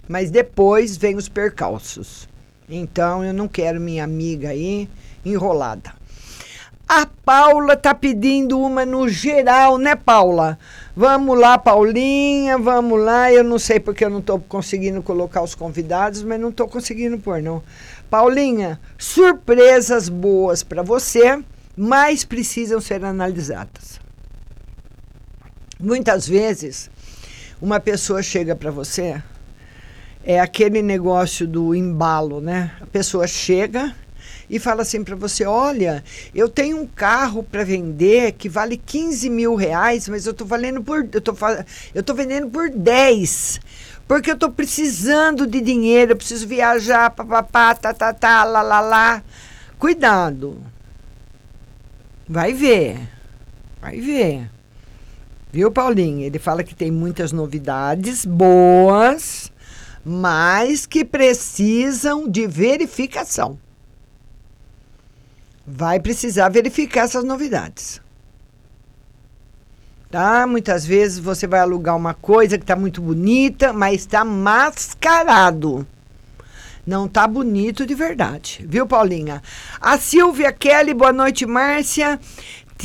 [0.09, 2.29] Mas depois vem os percalços.
[2.69, 4.89] Então eu não quero minha amiga aí
[5.25, 5.93] enrolada.
[6.95, 10.59] A Paula tá pedindo uma no geral, né, Paula?
[10.95, 13.33] Vamos lá, Paulinha, vamos lá.
[13.33, 17.17] Eu não sei porque eu não estou conseguindo colocar os convidados, mas não estou conseguindo
[17.17, 17.63] pôr, não.
[18.11, 21.43] Paulinha, surpresas boas para você,
[21.75, 23.99] mas precisam ser analisadas.
[25.81, 26.91] Muitas vezes,
[27.59, 29.23] uma pessoa chega para você,
[30.23, 32.73] é aquele negócio do embalo, né?
[32.83, 33.95] A pessoa chega
[34.49, 36.03] e fala assim para você: olha,
[36.35, 40.83] eu tenho um carro para vender que vale 15 mil reais, mas eu estou valendo
[40.83, 41.09] por.
[41.13, 41.35] Eu tô,
[41.95, 43.61] eu tô vendendo por 10.
[44.07, 48.81] Porque eu estou precisando de dinheiro, eu preciso viajar, papapá, tá, tá, tá, lá, lá,
[48.81, 49.23] lá.
[49.79, 50.61] Cuidado.
[52.29, 52.99] Vai ver.
[53.81, 54.51] Vai ver.
[55.51, 56.25] Viu, Paulinho?
[56.25, 59.51] Ele fala que tem muitas novidades boas,
[60.05, 63.59] mas que precisam de verificação
[65.67, 68.01] vai precisar verificar essas novidades.
[70.11, 70.47] Tá?
[70.47, 75.87] Muitas vezes você vai alugar uma coisa que está muito bonita, mas está mascarado.
[76.87, 79.41] Não está bonito de verdade, viu, Paulinha?
[79.81, 82.19] A Silvia Kelly, boa noite, Márcia.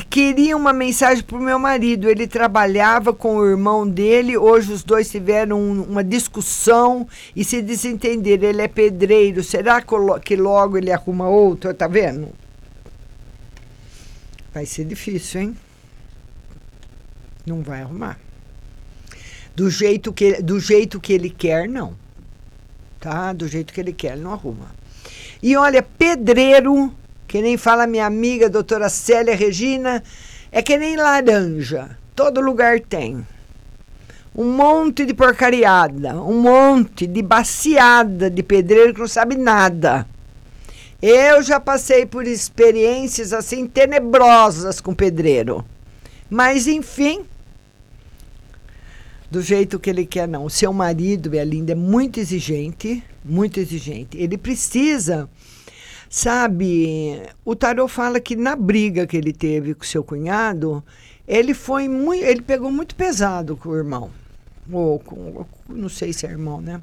[0.09, 2.07] Queria uma mensagem para o meu marido.
[2.07, 4.37] Ele trabalhava com o irmão dele.
[4.37, 8.47] Hoje os dois tiveram uma discussão e se desentenderam.
[8.47, 9.43] Ele é pedreiro.
[9.43, 9.81] Será
[10.23, 11.73] que logo ele arruma outro?
[11.73, 12.29] Tá vendo?
[14.57, 15.57] Vai ser difícil, hein?
[17.45, 18.17] Não vai arrumar.
[19.55, 21.93] Do jeito que, do jeito que ele quer, não.
[22.99, 23.33] Tá?
[23.33, 24.71] Do jeito que ele quer, ele não arruma.
[25.43, 26.91] E olha, pedreiro,
[27.27, 30.01] que nem fala minha amiga, doutora Célia Regina,
[30.51, 31.95] é que nem laranja.
[32.15, 33.27] Todo lugar tem.
[34.35, 40.07] Um monte de porcariada, um monte de baciada de pedreiro que não sabe nada.
[41.01, 45.63] Eu já passei por experiências assim tenebrosas com pedreiro.
[46.27, 47.23] Mas enfim,
[49.29, 50.45] do jeito que ele quer não.
[50.45, 54.17] O seu marido, Belinda, é muito exigente, muito exigente.
[54.17, 55.29] Ele precisa,
[56.09, 60.83] sabe, o tarot fala que na briga que ele teve com seu cunhado,
[61.27, 64.09] ele foi muito, ele pegou muito pesado com o irmão
[64.71, 66.81] ou com, não sei se é irmão, né?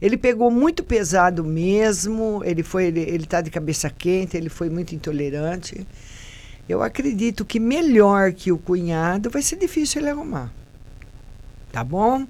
[0.00, 4.70] Ele pegou muito pesado mesmo, ele foi, ele, ele tá de cabeça quente, ele foi
[4.70, 5.86] muito intolerante.
[6.68, 10.52] Eu acredito que melhor que o cunhado vai ser difícil ele arrumar.
[11.72, 12.26] Tá bom?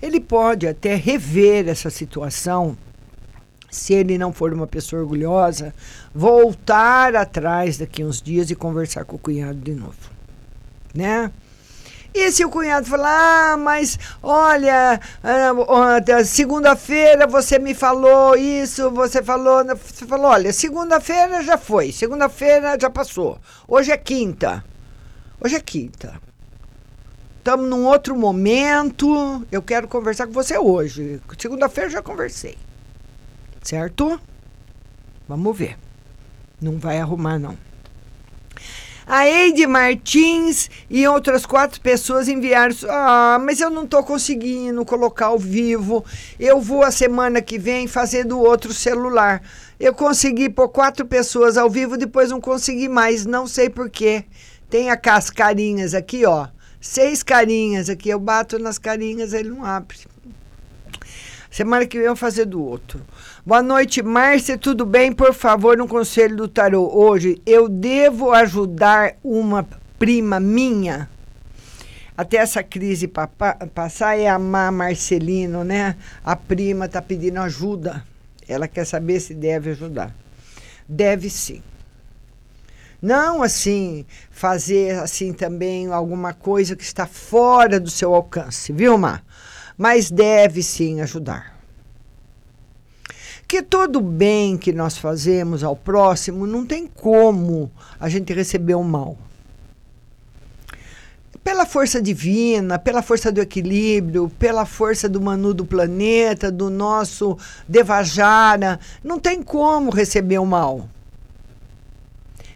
[0.00, 2.76] Ele pode até rever essa situação,
[3.70, 5.74] se ele não for uma pessoa orgulhosa,
[6.14, 10.10] voltar atrás daqui uns dias e conversar com o cunhado de novo.
[10.94, 11.30] Né?
[12.18, 19.22] E se o cunhado falar, ah, mas olha, ah, segunda-feira você me falou isso, você
[19.22, 23.38] falou, você falou, olha, segunda-feira já foi, segunda-feira já passou,
[23.68, 24.64] hoje é quinta.
[25.38, 26.18] Hoje é quinta.
[27.36, 29.46] Estamos num outro momento.
[29.52, 31.20] Eu quero conversar com você hoje.
[31.38, 32.56] Segunda-feira já conversei.
[33.62, 34.18] Certo?
[35.28, 35.78] Vamos ver.
[36.60, 37.65] Não vai arrumar, não.
[39.08, 42.74] A Eide Martins e outras quatro pessoas enviaram.
[42.88, 46.04] Ah, mas eu não estou conseguindo colocar ao vivo.
[46.40, 49.40] Eu vou a semana que vem fazer do outro celular.
[49.78, 53.24] Eu consegui por quatro pessoas ao vivo, depois não consegui mais.
[53.24, 54.24] Não sei porquê.
[54.68, 56.48] Tem as carinhas aqui, ó.
[56.80, 58.08] Seis carinhas aqui.
[58.08, 59.98] Eu bato nas carinhas, ele não abre.
[61.48, 63.00] Semana que vem eu vou fazer do outro.
[63.46, 64.58] Boa noite, Márcia.
[64.58, 65.12] Tudo bem?
[65.12, 69.64] Por favor, no conselho do tarô hoje, eu devo ajudar uma
[69.96, 71.08] prima minha
[72.16, 73.08] até essa crise
[73.72, 75.94] passar é amar Marcelino, né?
[76.24, 78.02] A prima tá pedindo ajuda.
[78.48, 80.12] Ela quer saber se deve ajudar.
[80.88, 81.62] Deve sim.
[83.00, 89.22] Não assim fazer assim também alguma coisa que está fora do seu alcance, viu, Mar?
[89.78, 91.55] mas deve sim ajudar.
[93.48, 98.82] Que todo bem que nós fazemos ao próximo não tem como a gente receber o
[98.82, 99.16] mal.
[101.44, 107.38] Pela força divina, pela força do equilíbrio, pela força do Manu do planeta, do nosso
[107.68, 110.88] Devajara, não tem como receber o mal.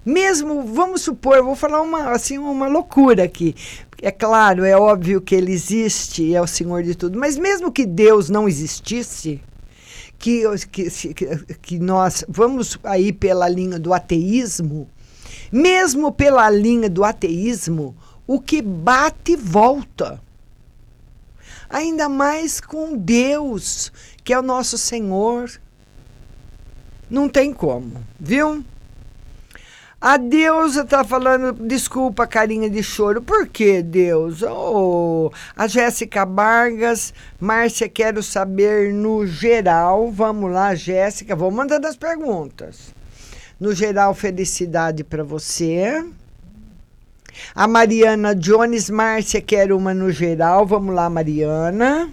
[0.04, 3.54] Mesmo, vamos supor, vou falar uma, assim, uma loucura aqui.
[4.02, 7.86] É claro, é óbvio que ele existe, é o Senhor de tudo, mas mesmo que
[7.86, 9.40] Deus não existisse,
[10.20, 10.44] que,
[11.14, 14.86] que, que nós vamos aí pela linha do ateísmo,
[15.50, 17.96] mesmo pela linha do ateísmo,
[18.26, 20.22] o que bate volta.
[21.70, 23.90] Ainda mais com Deus,
[24.22, 25.50] que é o nosso Senhor.
[27.08, 28.62] Não tem como, viu?
[30.00, 33.20] A deusa tá falando, desculpa, carinha de choro.
[33.20, 34.40] Por que, Deus?
[34.42, 40.10] Oh, a Jéssica Vargas, Márcia, quero saber no geral.
[40.10, 42.94] Vamos lá, Jéssica, vou mandando as perguntas.
[43.60, 46.02] No geral, felicidade para você.
[47.54, 50.64] A Mariana Jones, Márcia, quero uma no geral.
[50.64, 52.10] Vamos lá, Mariana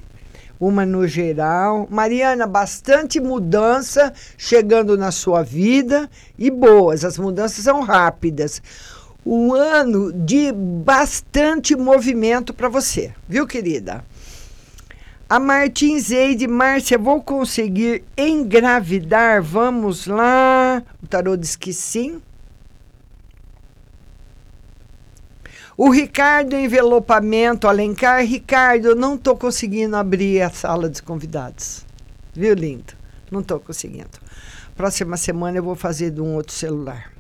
[0.60, 1.88] uma no geral.
[1.90, 8.62] Mariana, bastante mudança chegando na sua vida e boas, as mudanças são rápidas.
[9.26, 14.04] Um ano de bastante movimento para você, viu, querida?
[15.30, 19.44] A Martins Eide, Márcia, vou conseguir engravidar?
[19.44, 20.82] Vamos lá.
[21.04, 22.22] O tarô diz que sim.
[25.80, 28.26] O Ricardo Envelopamento Alencar.
[28.26, 31.86] Ricardo, eu não estou conseguindo abrir a sala dos convidados.
[32.34, 32.94] Viu, lindo?
[33.30, 34.10] Não estou conseguindo.
[34.76, 37.14] Próxima semana eu vou fazer de um outro celular.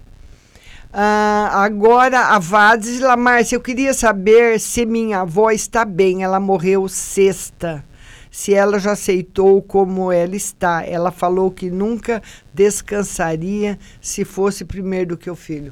[0.91, 6.24] Ah, agora, a Vadisla Márcia, eu queria saber se minha avó está bem.
[6.24, 7.86] Ela morreu sexta.
[8.32, 10.84] Se ela já aceitou como ela está.
[10.84, 15.72] Ela falou que nunca descansaria se fosse primeiro do que o filho.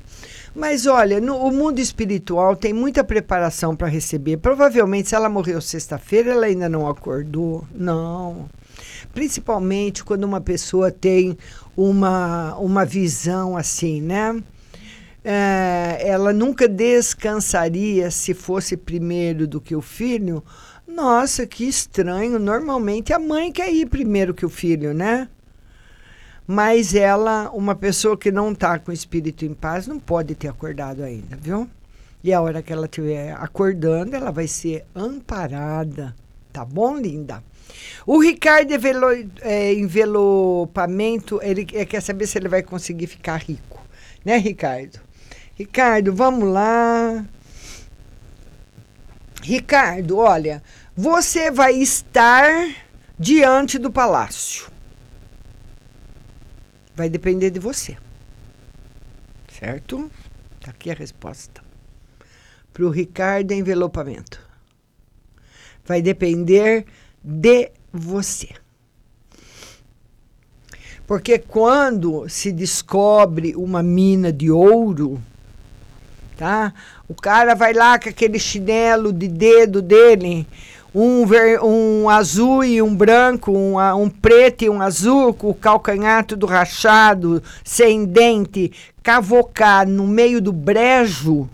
[0.55, 4.37] Mas olha, no, o mundo espiritual tem muita preparação para receber.
[4.37, 7.67] Provavelmente, se ela morreu sexta-feira, ela ainda não acordou.
[7.75, 8.49] Não.
[9.13, 11.37] Principalmente quando uma pessoa tem
[11.75, 14.41] uma, uma visão assim, né?
[15.23, 20.41] É, ela nunca descansaria se fosse primeiro do que o filho.
[20.87, 22.39] Nossa, que estranho.
[22.39, 25.27] Normalmente a mãe quer ir primeiro que o filho, né?
[26.47, 30.47] Mas ela, uma pessoa que não está com o espírito em paz, não pode ter
[30.47, 31.69] acordado ainda, viu?
[32.23, 36.15] E a hora que ela estiver acordando, ela vai ser amparada.
[36.51, 37.43] Tá bom, linda?
[38.05, 39.07] O Ricardo envelo,
[39.41, 43.83] é, envelopamento, ele quer saber se ele vai conseguir ficar rico.
[44.23, 44.99] Né, Ricardo?
[45.55, 47.25] Ricardo, vamos lá.
[49.41, 50.63] Ricardo, olha,
[50.95, 52.69] você vai estar
[53.19, 54.74] diante do palácio.
[56.95, 57.97] Vai depender de você.
[59.59, 60.09] Certo?
[60.59, 61.61] Está aqui a resposta.
[62.71, 64.39] Para o Ricardo envelopamento.
[65.85, 66.85] Vai depender
[67.23, 68.49] de você.
[71.05, 75.21] Porque quando se descobre uma mina de ouro,
[76.35, 76.73] tá?
[77.07, 80.47] O cara vai lá com aquele chinelo de dedo dele
[80.95, 85.53] um, ver, um azul e um branco, um, um preto e um azul, com o
[85.53, 88.71] calcanhar tudo rachado, sem dente,
[89.03, 91.49] cavocar no meio do brejo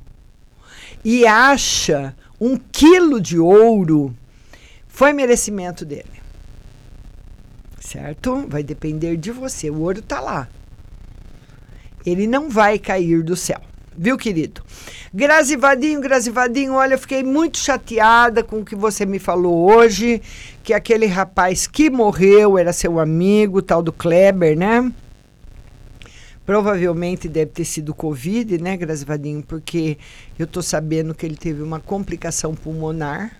[1.03, 4.15] e acha um quilo de ouro,
[4.87, 6.21] foi merecimento dele.
[7.79, 8.45] Certo?
[8.47, 9.71] Vai depender de você.
[9.71, 10.47] O ouro está lá.
[12.05, 13.59] Ele não vai cair do céu.
[14.03, 14.63] Viu, querido?
[15.13, 20.19] Grazivadinho, Grazivadinho, olha, eu fiquei muito chateada com o que você me falou hoje,
[20.63, 24.91] que aquele rapaz que morreu era seu amigo, tal do Kleber, né?
[26.43, 29.43] Provavelmente deve ter sido Covid, né, Grazivadinho?
[29.43, 29.99] Porque
[30.39, 33.37] eu tô sabendo que ele teve uma complicação pulmonar.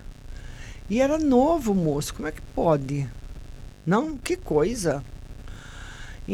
[0.88, 2.14] E era novo, moço.
[2.14, 3.08] Como é que pode?
[3.84, 4.16] Não?
[4.16, 5.02] Que coisa.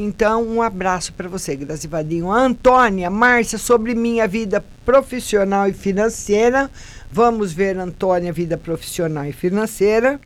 [0.00, 2.30] Então, um abraço para você, Grazivadinho.
[2.30, 6.70] Antônia, Márcia, sobre minha vida profissional e financeira.
[7.10, 10.20] Vamos ver, Antônia, vida profissional e financeira.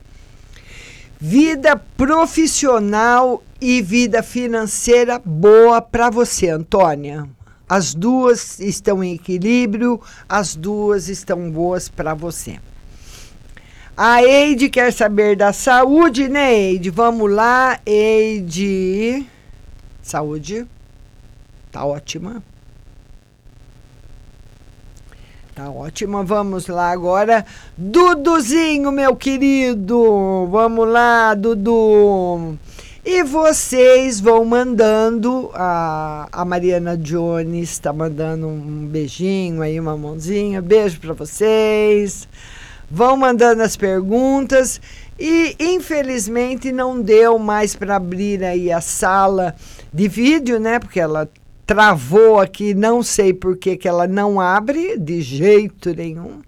[1.19, 7.27] Vida profissional e vida financeira boa para você, Antônia.
[7.67, 9.99] As duas estão em equilíbrio,
[10.29, 12.59] as duas estão boas para você.
[13.97, 16.91] A Eide quer saber da saúde, né, Eide?
[16.91, 19.32] Vamos lá, Eide.
[20.03, 20.67] Saúde.
[21.71, 22.43] Tá ótima.
[25.55, 26.23] Tá ótima.
[26.23, 27.45] Vamos lá agora.
[27.77, 30.47] Duduzinho, meu querido.
[30.51, 32.57] Vamos lá, Dudu.
[33.05, 35.49] E vocês vão mandando.
[35.53, 40.61] A, a Mariana Jones está mandando um beijinho aí, uma mãozinha.
[40.61, 42.27] Beijo para vocês.
[42.91, 44.81] Vão mandando as perguntas.
[45.19, 49.55] E infelizmente não deu mais para abrir aí a sala
[49.93, 50.79] de vídeo, né?
[50.79, 51.29] Porque ela
[51.65, 56.41] travou aqui, não sei por que, que ela não abre de jeito nenhum.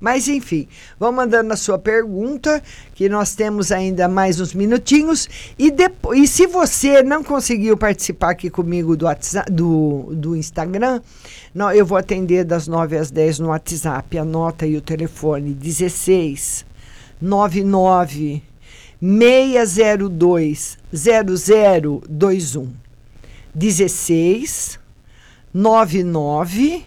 [0.00, 0.66] Mas enfim,
[0.98, 2.62] vão mandando a sua pergunta,
[2.94, 5.28] que nós temos ainda mais uns minutinhos.
[5.58, 11.02] E, depois, e se você não conseguiu participar aqui comigo do, WhatsApp, do, do Instagram,
[11.54, 14.16] não, eu vou atender das 9 às 10 no WhatsApp.
[14.16, 16.64] Anota aí o telefone: 16
[17.20, 18.42] 99
[19.00, 22.72] 602 0021.
[23.54, 24.78] 16
[25.52, 26.84] 99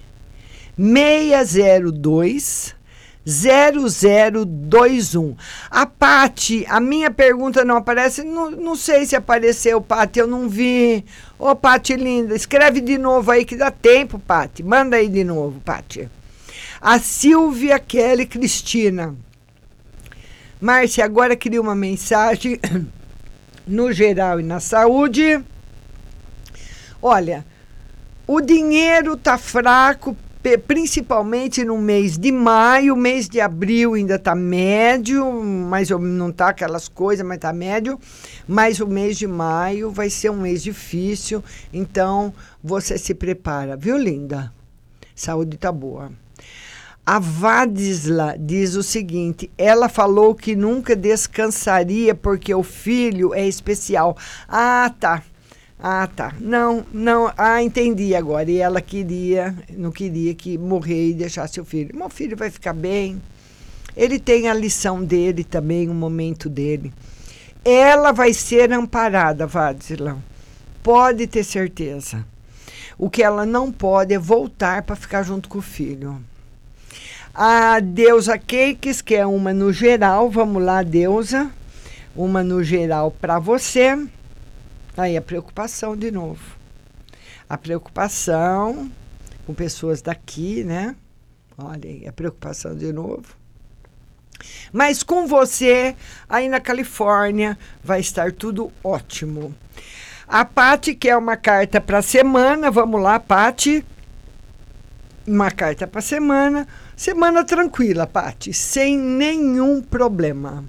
[0.78, 2.76] 602
[3.26, 5.36] 0021.
[5.72, 10.50] A Pati, a minha pergunta não aparece, não, não sei se apareceu, Pati, eu não
[10.50, 11.06] vi.
[11.40, 14.62] Ô, Pati linda, escreve de novo aí que dá tempo, Pati.
[14.62, 16.10] Manda aí de novo, Pati.
[16.82, 19.16] A Silvia Kelly Cristina.
[20.64, 22.58] Márcia, agora queria uma mensagem
[23.68, 25.44] no geral e na saúde.
[27.02, 27.46] Olha,
[28.26, 30.16] o dinheiro tá fraco,
[30.66, 36.88] principalmente no mês de maio, mês de abril ainda tá médio, mas não tá aquelas
[36.88, 38.00] coisas, mas tá médio.
[38.48, 41.44] Mas o mês de maio vai ser um mês difícil,
[41.74, 42.34] então
[42.64, 44.50] você se prepara, viu, linda?
[45.14, 46.23] Saúde tá boa.
[47.06, 54.18] A Vadisla diz o seguinte: ela falou que nunca descansaria porque o filho é especial.
[54.48, 55.22] Ah, tá.
[55.78, 56.34] Ah, tá.
[56.40, 57.30] Não, não.
[57.38, 58.50] Ah, entendi agora.
[58.50, 61.94] E ela queria, não queria que morrer e deixasse o filho.
[61.94, 63.22] Meu filho vai ficar bem.
[63.98, 66.94] Ele tem a lição dele também, o momento dele.
[67.66, 70.18] Ela vai ser amparada, Vadisla.
[70.82, 72.26] Pode ter certeza.
[72.98, 76.24] O que ela não pode é voltar para ficar junto com o filho.
[77.36, 80.30] A Deusa Cakes, que é uma no geral.
[80.30, 81.52] Vamos lá, Deusa.
[82.16, 83.98] Uma no geral para você.
[84.96, 86.56] Aí a preocupação de novo.
[87.50, 88.92] A preocupação
[89.48, 90.96] com pessoas daqui, né?
[91.58, 93.36] Olha aí, a preocupação de novo.
[94.72, 95.96] Mas com você,
[96.30, 99.56] aí na Califórnia, vai estar tudo ótimo.
[100.28, 102.70] A Pati quer uma carta para semana.
[102.70, 103.84] Vamos lá, Pati.
[105.26, 106.68] Uma carta para semana.
[106.96, 110.64] Semana tranquila, Pati, sem nenhum problema.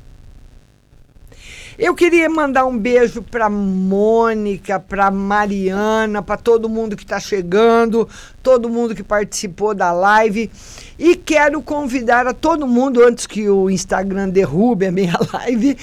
[1.77, 8.09] Eu queria mandar um beijo para Mônica, para Mariana, para todo mundo que está chegando,
[8.45, 10.49] todo mundo que participou da live.
[10.97, 15.77] E quero convidar a todo mundo, antes que o Instagram derrube a minha live,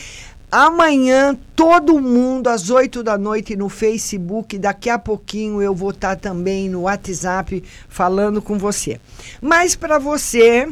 [0.52, 4.58] Amanhã, todo mundo, às 8 da noite, no Facebook.
[4.60, 9.00] Daqui a pouquinho eu vou estar também no WhatsApp falando com você.
[9.42, 10.68] Mas para você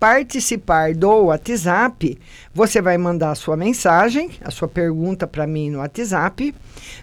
[0.00, 2.18] participar do WhatsApp,
[2.52, 6.52] você vai mandar a sua mensagem, a sua pergunta para mim no WhatsApp,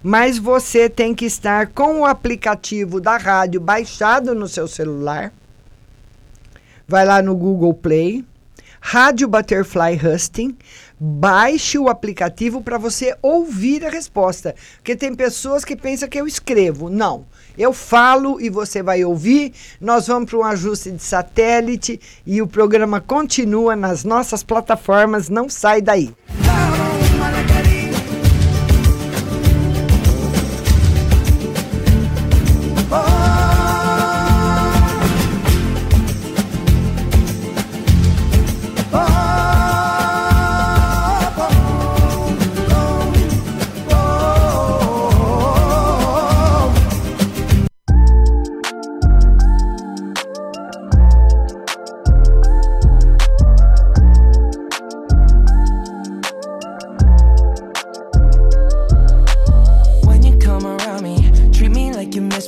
[0.04, 5.32] mas você tem que estar com o aplicativo da rádio baixado no seu celular.
[6.86, 8.26] Vai lá no Google Play,
[8.80, 10.58] Rádio Butterfly Husting,
[11.00, 14.56] baixe o aplicativo para você ouvir a resposta.
[14.78, 16.90] Porque tem pessoas que pensam que eu escrevo.
[16.90, 17.26] Não.
[17.58, 19.54] Eu falo e você vai ouvir.
[19.80, 25.30] Nós vamos para um ajuste de satélite e o programa continua nas nossas plataformas.
[25.30, 26.14] Não sai daí.
[26.38, 26.97] miss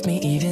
[0.06, 0.49] me, even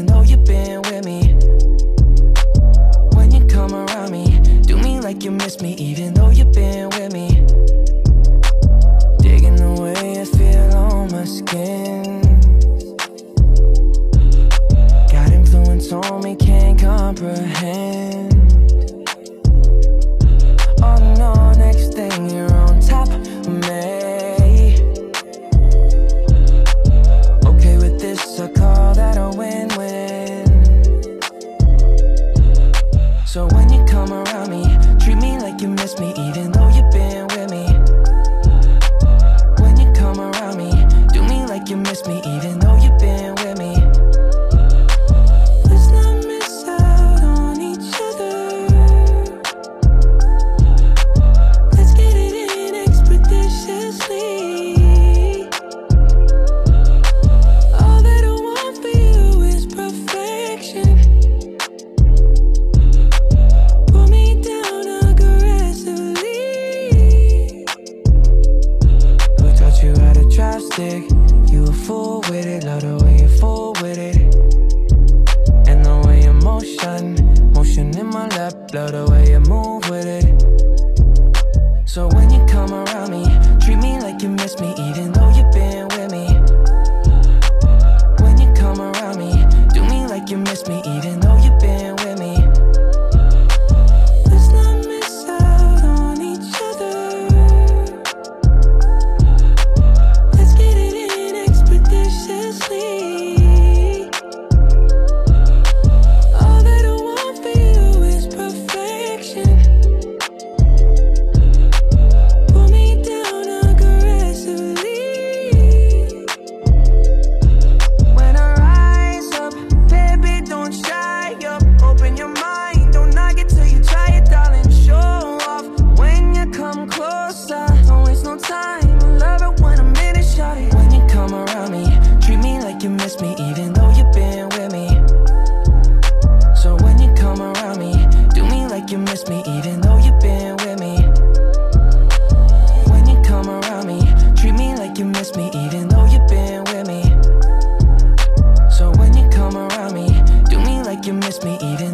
[151.28, 151.87] miss me, even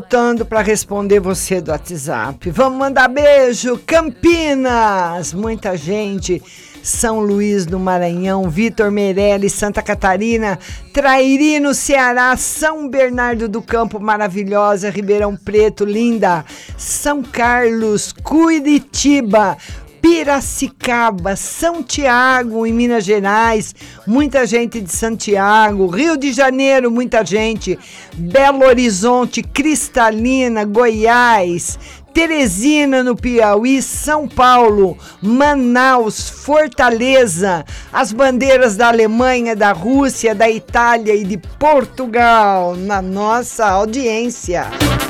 [0.00, 2.50] voltando para responder você do WhatsApp.
[2.50, 5.34] Vamos mandar beijo, Campinas!
[5.34, 6.42] Muita gente.
[6.82, 10.58] São Luís do Maranhão, Vitor Meirelles, Santa Catarina,
[10.94, 16.42] Trairi no Ceará, São Bernardo do Campo, maravilhosa, Ribeirão Preto, linda,
[16.78, 19.58] São Carlos, Curitiba,
[20.00, 23.74] Piracicaba, São Tiago, em Minas Gerais,
[24.06, 27.78] muita gente de Santiago, Rio de Janeiro, muita gente,
[28.14, 31.78] Belo Horizonte, Cristalina, Goiás,
[32.12, 41.14] Teresina, no Piauí, São Paulo, Manaus, Fortaleza, as bandeiras da Alemanha, da Rússia, da Itália
[41.14, 44.66] e de Portugal, na nossa audiência.
[45.06, 45.09] É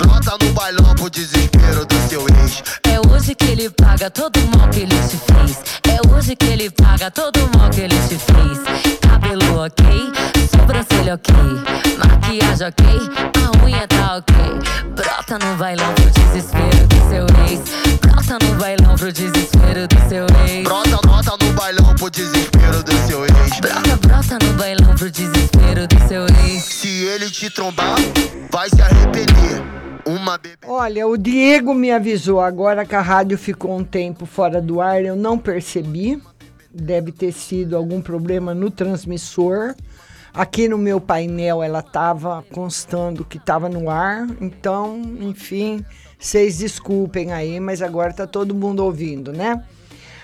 [0.00, 2.62] Brota no bailão pro desespero do seu ex.
[2.84, 5.58] É hoje que ele paga todo o mal que ele te fez.
[5.86, 8.98] É hoje que ele paga todo o mal que ele te fez.
[9.02, 9.84] Cabelo ok,
[10.50, 11.34] sobrancelha ok,
[11.98, 12.86] maquiagem ok,
[13.36, 14.34] a unha tá ok.
[14.94, 18.09] Brota no bailão pro desespero do seu ex.
[18.30, 20.62] Brota no bailão pro desespero do seu ex.
[20.62, 23.60] Brota, brota no bailão pro desespero do seu ex.
[23.60, 26.62] Brota, brota no bailão pro desespero do seu ex.
[26.62, 27.96] Se ele te trombar,
[28.48, 29.60] vai se arrepender.
[30.06, 30.58] Uma bebê.
[30.64, 35.04] Olha, o Diego me avisou agora que a rádio ficou um tempo fora do ar,
[35.04, 36.22] eu não percebi.
[36.72, 39.74] Deve ter sido algum problema no transmissor.
[40.32, 45.84] Aqui no meu painel ela estava constando que estava no ar, então, enfim,
[46.20, 49.64] vocês desculpem aí, mas agora tá todo mundo ouvindo, né?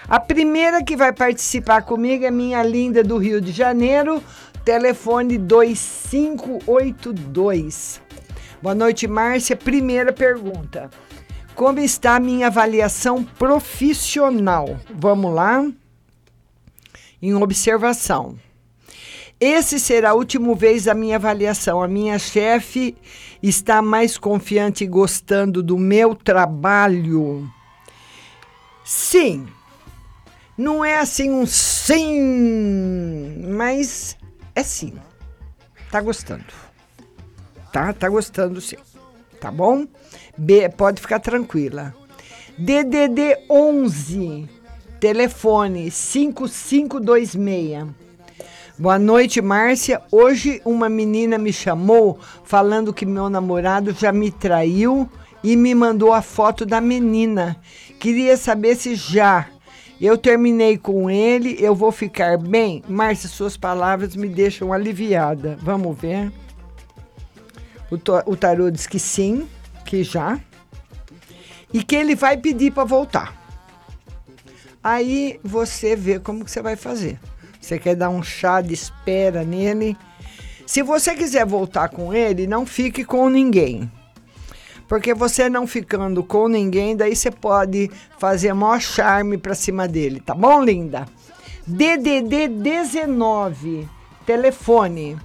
[0.07, 4.23] A primeira que vai participar comigo é minha linda do Rio de Janeiro,
[4.63, 8.03] telefone 2582.
[8.63, 9.57] Boa noite, Márcia.
[9.57, 10.91] Primeira pergunta.
[11.55, 14.79] Como está a minha avaliação profissional?
[14.95, 15.67] Vamos lá?
[17.23, 18.37] Em observação.
[19.41, 21.83] Esse será a última vez da minha avaliação.
[21.83, 22.95] A minha chefe
[23.43, 27.49] está mais confiante e gostando do meu trabalho.
[28.85, 29.47] Sim,
[30.57, 34.17] Não é assim um sim, mas
[34.55, 34.95] é sim.
[35.91, 36.45] Tá gostando.
[37.73, 37.93] Tá?
[37.93, 38.77] Tá gostando sim.
[39.41, 39.87] Tá bom?
[40.37, 41.95] B, pode ficar tranquila.
[42.57, 44.49] DDD 11,
[44.99, 48.06] telefone 5526.
[48.79, 50.03] Boa noite, Márcia.
[50.13, 55.11] Hoje uma menina me chamou falando que meu namorado já me traiu
[55.43, 57.57] e me mandou a foto da menina.
[57.99, 59.49] Queria saber se já
[59.99, 62.83] eu terminei com ele, eu vou ficar bem?
[62.87, 65.57] Márcia, suas palavras me deixam aliviada.
[65.63, 66.31] Vamos ver.
[67.91, 67.95] O,
[68.31, 69.49] o tarô diz que sim,
[69.87, 70.39] que já.
[71.73, 73.35] E que ele vai pedir para voltar.
[74.85, 77.19] Aí você vê como que você vai fazer.
[77.67, 79.97] Você quer dar um chá de espera nele?
[80.65, 83.91] Se você quiser voltar com ele, não fique com ninguém.
[84.87, 87.91] Porque você não ficando com ninguém, daí você pode
[88.21, 91.09] fazer maior charme pra cima dele, tá bom, linda?
[91.67, 93.89] DDD 19,
[94.25, 95.19] telefone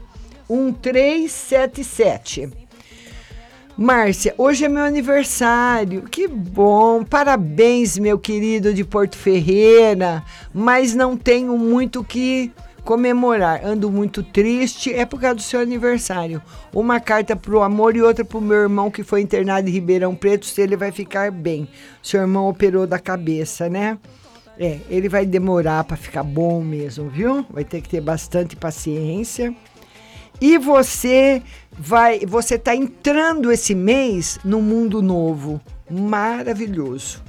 [0.49, 2.60] 1377.
[3.81, 6.03] Márcia, hoje é meu aniversário.
[6.03, 7.03] Que bom!
[7.03, 10.23] Parabéns, meu querido de Porto Ferreira.
[10.53, 12.51] Mas não tenho muito que
[12.83, 13.65] comemorar.
[13.65, 16.43] Ando muito triste, é por causa do seu aniversário.
[16.71, 20.45] Uma carta pro amor e outra pro meu irmão que foi internado em Ribeirão Preto,
[20.45, 21.67] se ele vai ficar bem.
[22.03, 23.97] Seu irmão operou da cabeça, né?
[24.59, 27.43] É, ele vai demorar para ficar bom mesmo, viu?
[27.49, 29.55] Vai ter que ter bastante paciência.
[30.41, 37.21] E você vai, você tá entrando esse mês num mundo novo, maravilhoso.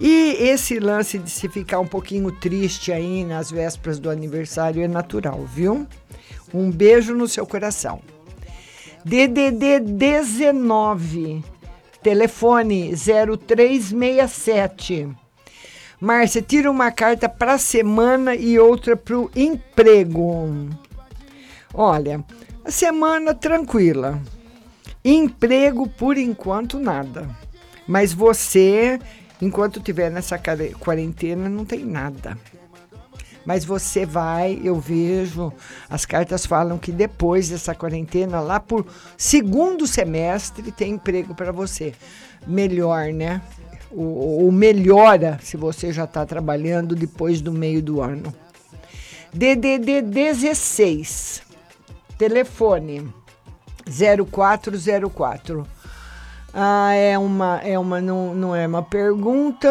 [0.00, 4.88] E esse lance de se ficar um pouquinho triste aí nas vésperas do aniversário é
[4.88, 5.86] natural, viu?
[6.54, 8.00] Um beijo no seu coração.
[9.04, 11.44] DDD 19,
[12.02, 15.06] telefone 0367.
[16.00, 20.70] Márcia, tira uma carta para semana e outra para o emprego.
[21.72, 22.24] Olha,
[22.64, 24.20] a semana tranquila.
[25.04, 27.28] Emprego, por enquanto, nada.
[27.86, 28.98] Mas você,
[29.40, 30.36] enquanto tiver nessa
[30.80, 32.36] quarentena, não tem nada.
[33.44, 35.52] Mas você vai, eu vejo,
[35.88, 38.84] as cartas falam que depois dessa quarentena, lá por
[39.16, 41.94] segundo semestre, tem emprego para você.
[42.44, 43.40] Melhor, né?
[43.92, 48.34] Ou, ou melhora se você já está trabalhando depois do meio do ano.
[49.32, 51.42] DDD 16,
[52.18, 53.12] telefone
[53.88, 55.66] 0404.
[56.54, 59.68] Ah, é uma, é uma não, não é uma pergunta,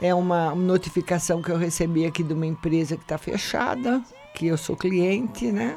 [0.00, 4.00] é uma notificação que eu recebi aqui de uma empresa que está fechada,
[4.34, 5.76] que eu sou cliente, né?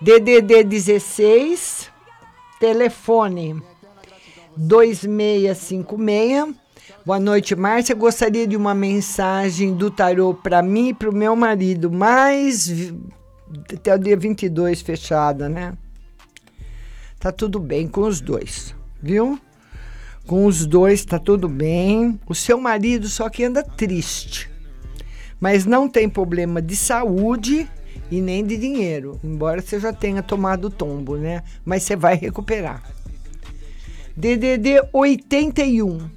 [0.00, 1.90] DDD 16,
[2.60, 3.62] telefone
[4.56, 6.54] 2656.
[7.04, 7.94] Boa noite, Márcia.
[7.94, 12.98] Gostaria de uma mensagem do tarô para mim e para o meu marido, mas vi-
[13.72, 15.74] até o dia 22 fechada, né?
[17.18, 19.38] Tá tudo bem com os dois, viu?
[20.26, 22.20] Com os dois tá tudo bem.
[22.26, 24.50] O seu marido só que anda triste.
[25.40, 27.68] Mas não tem problema de saúde
[28.10, 31.42] e nem de dinheiro, embora você já tenha tomado o tombo, né?
[31.64, 32.82] Mas você vai recuperar.
[34.16, 36.08] DDD 81.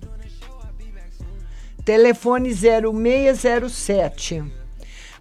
[1.83, 4.58] Telefone 0607.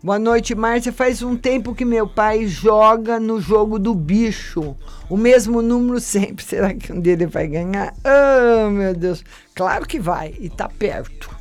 [0.01, 0.93] Boa noite, Márcia.
[0.93, 4.77] Faz um tempo que meu pai joga no jogo do bicho.
[5.11, 6.45] O mesmo número sempre.
[6.47, 7.93] Será que um dia ele vai ganhar?
[8.05, 9.25] Oh, meu Deus.
[9.57, 10.37] Claro que vai.
[10.39, 11.37] E tá perto.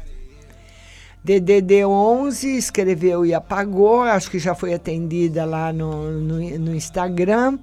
[1.23, 4.01] DDD 11 escreveu e apagou.
[4.01, 7.59] Acho que já foi atendida lá no, no, no Instagram.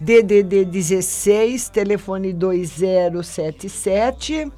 [0.00, 4.50] DDD 16, telefone 2077.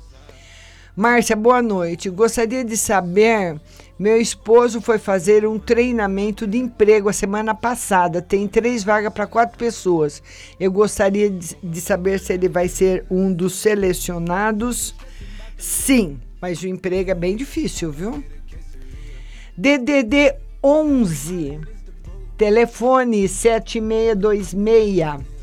[0.96, 2.08] Márcia, boa noite.
[2.08, 3.60] Gostaria de saber.
[3.98, 8.22] Meu esposo foi fazer um treinamento de emprego a semana passada.
[8.22, 10.22] Tem três vagas para quatro pessoas.
[10.58, 14.94] Eu gostaria de, de saber se ele vai ser um dos selecionados.
[15.58, 18.22] Sim, mas o emprego é bem difícil, viu?
[19.56, 21.58] DDD 11,
[22.38, 25.33] telefone 7626.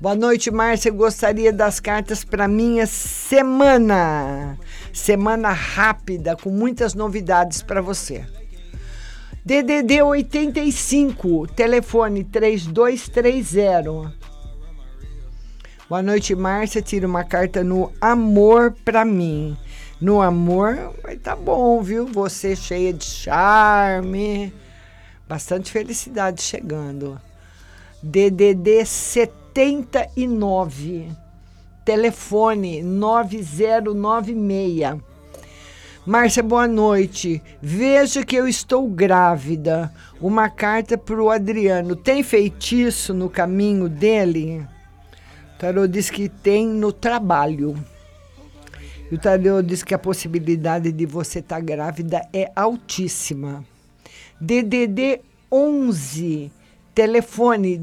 [0.00, 0.92] Boa noite, Márcia.
[0.92, 4.56] Gostaria das cartas para minha semana.
[4.92, 8.24] Semana rápida, com muitas novidades para você.
[9.44, 14.14] DDD 85, telefone 3230.
[15.88, 16.80] Boa noite, Márcia.
[16.80, 19.56] Tira uma carta no amor para mim.
[20.00, 22.06] No amor, vai tá bom, viu?
[22.06, 24.54] Você cheia de charme.
[25.28, 27.20] Bastante felicidade chegando.
[28.00, 28.86] DDD
[29.58, 31.10] 79.
[31.84, 35.00] Telefone 9096.
[36.06, 37.42] Márcia, boa noite.
[37.60, 39.92] Veja que eu estou grávida.
[40.20, 41.96] Uma carta para o Adriano.
[41.96, 44.64] Tem feitiço no caminho dele?
[45.56, 47.74] O tarô diz que tem no trabalho.
[49.10, 53.64] E o tarô diz que a possibilidade de você estar grávida é altíssima.
[54.40, 55.20] DDD
[55.50, 56.52] 11,
[56.94, 57.76] telefone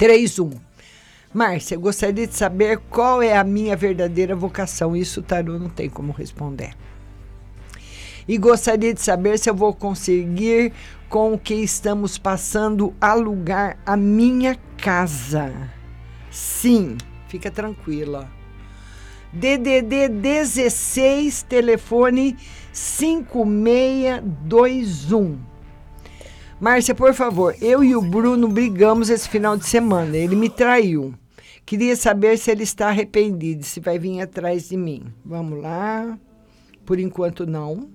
[0.00, 0.58] 2831.
[1.32, 4.96] Márcia, gostaria de saber qual é a minha verdadeira vocação.
[4.96, 6.72] Isso o tarô não tem como responder.
[8.26, 10.72] E gostaria de saber se eu vou conseguir,
[11.08, 15.52] com o que estamos passando, alugar a minha casa.
[16.30, 16.96] Sim,
[17.28, 18.28] fica tranquila.
[19.32, 22.36] DDD 16, telefone
[22.72, 25.49] 5621.
[26.60, 30.14] Márcia, por favor, eu e o Bruno brigamos esse final de semana.
[30.14, 31.14] Ele me traiu.
[31.64, 35.04] Queria saber se ele está arrependido, se vai vir atrás de mim.
[35.24, 36.18] Vamos lá.
[36.84, 37.88] Por enquanto, não.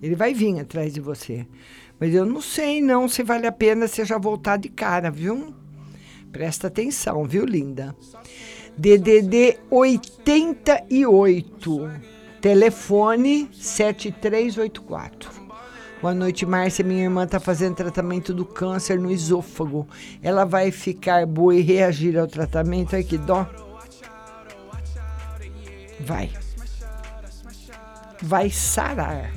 [0.00, 1.44] Ele vai vir atrás de você.
[1.98, 5.52] Mas eu não sei, não, se vale a pena você já voltar de cara, viu?
[6.30, 7.92] Presta atenção, viu, linda?
[8.78, 11.90] DDD 88,
[12.40, 15.41] telefone 7384.
[16.02, 16.84] Boa noite, Márcia.
[16.84, 19.86] Minha irmã está fazendo tratamento do câncer no esôfago.
[20.20, 22.96] Ela vai ficar boa e reagir ao tratamento?
[22.96, 23.48] Ai, que dó.
[26.00, 26.32] Vai.
[28.20, 29.30] Vai sarar.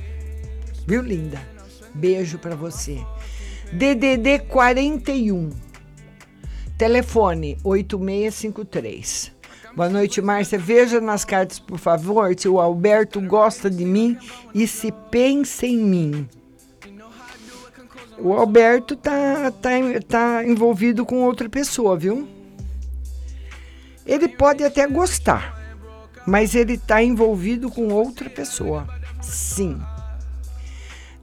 [0.88, 1.40] Viu, linda?
[1.94, 2.98] Beijo para você.
[3.72, 5.52] DDD 41.
[6.80, 9.32] Telefone 8653.
[9.76, 10.58] Boa noite, Márcia.
[10.58, 14.18] Veja nas cartas, por favor, se o Alberto gosta de mim
[14.52, 16.28] e se pensa em mim.
[18.18, 19.72] O Alberto tá, tá,
[20.08, 22.28] tá envolvido com outra pessoa, viu?
[24.06, 25.60] Ele pode até gostar,
[26.26, 28.88] mas ele tá envolvido com outra pessoa.
[29.22, 29.78] Sim.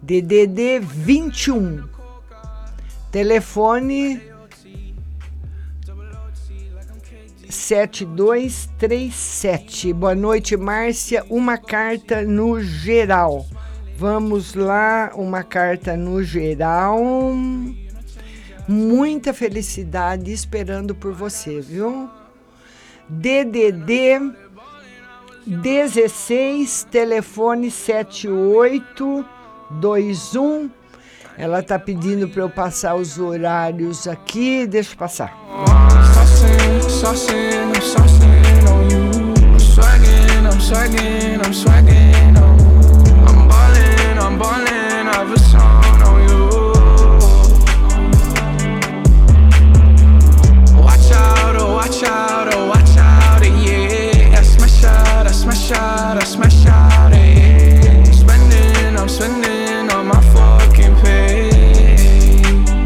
[0.03, 1.89] DDD 21.
[3.11, 4.21] Telefone
[7.49, 9.93] 7237.
[9.93, 11.25] Boa noite, Márcia.
[11.29, 13.45] Uma carta no geral.
[14.03, 17.01] Vamos lá, uma carta no geral.
[18.67, 22.11] Muita felicidade esperando por você, viu?
[23.09, 24.33] DDD
[25.47, 30.69] 16, telefone 7821.
[31.39, 34.67] Ela tá pedindo para eu passar os horários aqui.
[34.67, 35.33] Deixa eu passar.
[35.55, 37.71] I'm saucing
[38.69, 39.13] on you.
[39.45, 42.22] I'm swagging, I'm swagging, I'm swagging
[52.03, 54.37] watch out, oh, watch out, yeah.
[54.37, 58.03] I smash out, I smash out, I smash out, yeah.
[58.05, 61.51] Spending, I'm spending on my fucking pay.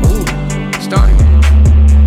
[0.05, 0.27] Ooh,
[0.81, 1.43] stunning.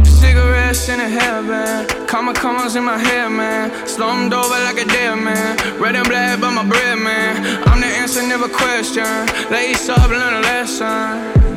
[0.06, 2.07] Cigarettes in a hairband.
[2.07, 3.88] Comma, commas in my head, man.
[3.88, 5.57] Slumped over like a dead man.
[5.80, 7.64] Red and black, but my bread, man.
[7.68, 9.06] I'm the answer, never question.
[9.49, 11.49] Lace up, learn a lesson.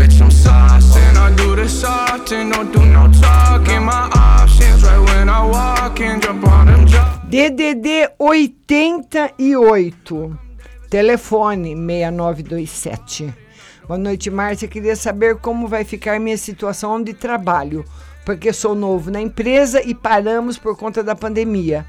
[0.00, 1.14] Bitch, I'm saucing.
[1.14, 2.48] I do this often.
[2.48, 3.84] Don't do no talking.
[3.84, 6.22] My options right when I walk in.
[6.22, 6.86] Jump on them.
[7.28, 10.38] DDD 88.
[10.88, 13.34] Telefone 6927.
[13.86, 14.68] Boa noite, Márcia.
[14.68, 17.84] Queria saber como vai ficar minha situação de trabalho,
[18.24, 21.84] porque sou novo na empresa e paramos por conta da pandemia.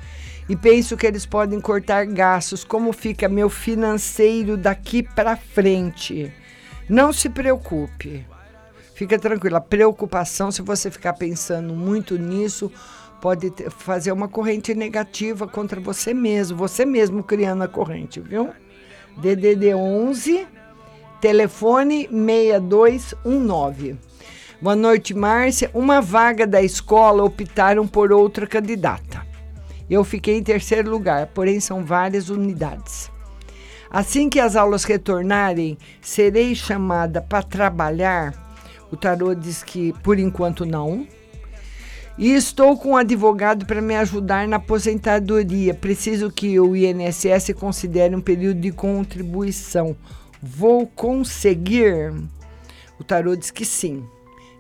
[0.50, 2.66] E penso que eles podem cortar gastos.
[2.66, 6.34] Como fica meu financeiro daqui para frente?
[6.92, 8.28] Não se preocupe.
[8.94, 9.60] Fica tranquila.
[9.60, 12.70] A preocupação, se você ficar pensando muito nisso,
[13.22, 16.58] pode ter- fazer uma corrente negativa contra você mesmo.
[16.58, 18.50] Você mesmo criando a corrente, viu?
[19.16, 20.46] DDD 11
[21.22, 23.96] Telefone 6219.
[24.62, 25.72] Boa noite, Márcia.
[25.74, 29.26] Uma vaga da escola optaram por outra candidata.
[29.90, 33.10] Eu fiquei em terceiro lugar, porém são várias unidades.
[33.92, 38.34] Assim que as aulas retornarem, serei chamada para trabalhar.
[38.90, 41.06] O tarô diz que por enquanto não.
[42.18, 45.74] E estou com um advogado para me ajudar na aposentadoria.
[45.74, 49.94] Preciso que o INSS considere um período de contribuição.
[50.42, 52.14] Vou conseguir?
[52.98, 54.06] O tarô diz que sim.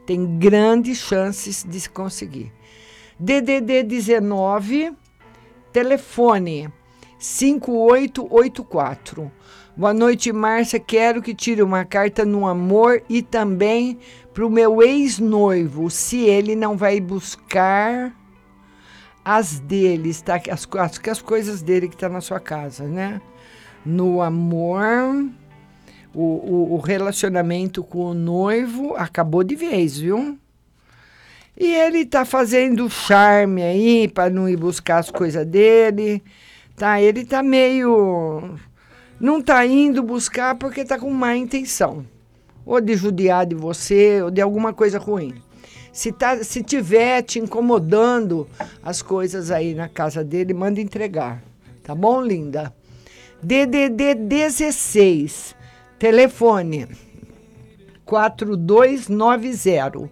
[0.05, 2.51] Tem grandes chances de se conseguir.
[3.17, 4.91] DDD 19,
[5.71, 6.69] telefone
[7.21, 9.31] 5884.
[9.77, 10.79] Boa noite, Márcia.
[10.79, 13.99] Quero que tire uma carta no amor e também
[14.33, 18.11] para o meu ex-noivo, se ele não vai buscar
[19.23, 20.41] as deles, tá?
[20.49, 23.21] As, as, as coisas dele que tá na sua casa, né?
[23.85, 25.29] No amor,
[26.13, 30.39] o, o, o relacionamento com o noivo acabou de vez, viu?
[31.55, 36.23] E ele tá fazendo charme aí para não ir buscar as coisas dele.
[36.81, 38.57] Tá, ele tá meio
[39.19, 42.03] não tá indo buscar porque tá com má intenção.
[42.65, 45.35] Ou de judiar de você, ou de alguma coisa ruim.
[45.93, 48.47] Se, tá, se tiver te incomodando
[48.81, 51.43] as coisas aí na casa dele, manda entregar.
[51.83, 52.73] Tá bom, linda?
[53.43, 55.55] DDD 16,
[55.99, 56.87] telefone
[58.05, 60.09] 4290.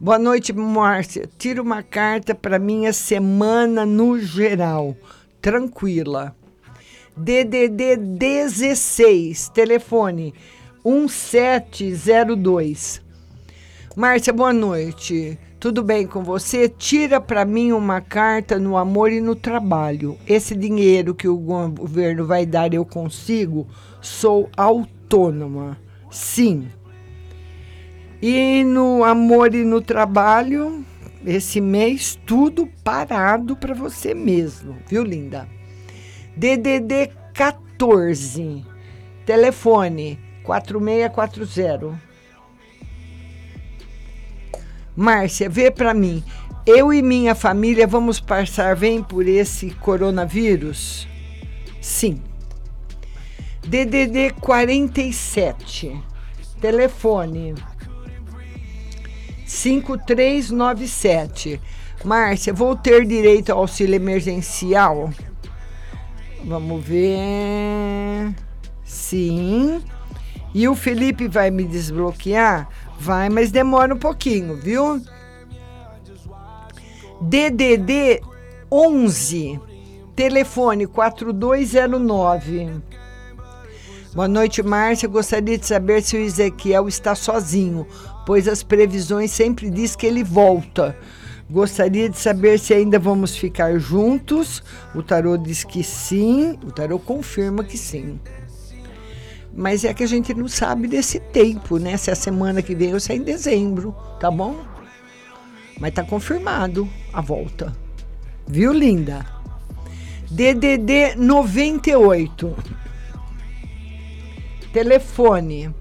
[0.00, 1.28] Boa noite, Márcia.
[1.36, 4.96] Tira uma carta para minha semana no geral.
[5.40, 6.34] Tranquila.
[7.16, 10.34] DDD 16, telefone
[10.84, 13.00] 1702.
[13.96, 15.38] Márcia, boa noite.
[15.60, 16.68] Tudo bem com você?
[16.68, 20.16] Tira para mim uma carta no amor e no trabalho.
[20.26, 23.66] Esse dinheiro que o governo vai dar eu consigo?
[24.00, 25.76] Sou autônoma.
[26.10, 26.68] Sim.
[28.22, 30.84] E no amor e no trabalho,
[31.24, 35.48] esse mês tudo parado para você mesmo, viu, linda?
[36.36, 38.64] DDD 14,
[39.26, 42.00] telefone 4640.
[44.96, 46.24] Márcia, vê para mim.
[46.66, 51.08] Eu e minha família vamos passar bem por esse coronavírus?
[51.80, 52.22] Sim.
[53.66, 56.02] DDD 47.
[56.60, 57.54] Telefone
[59.48, 61.60] 5397.
[62.04, 65.10] Márcia, vou ter direito ao auxílio emergencial?
[66.44, 68.34] Vamos ver.
[68.84, 69.82] Sim.
[70.54, 72.68] E o Felipe vai me desbloquear?
[73.00, 75.00] Vai, mas demora um pouquinho, viu?
[77.20, 78.20] DDD
[78.70, 79.58] 11,
[80.14, 82.82] telefone 4209.
[84.14, 85.08] Boa noite, Márcia.
[85.08, 87.86] Gostaria de saber se o Ezequiel está sozinho,
[88.28, 90.94] pois as previsões sempre diz que ele volta.
[91.48, 94.62] Gostaria de saber se ainda vamos ficar juntos.
[94.94, 98.20] O tarô diz que sim, o tarô confirma que sim.
[99.50, 101.96] Mas é que a gente não sabe desse tempo, né?
[101.96, 104.60] Se é a semana que vem ou se é em dezembro, tá bom?
[105.80, 107.74] Mas tá confirmado a volta.
[108.46, 109.24] Viu, linda?
[110.30, 112.54] DDD 98.
[114.70, 115.74] Telefone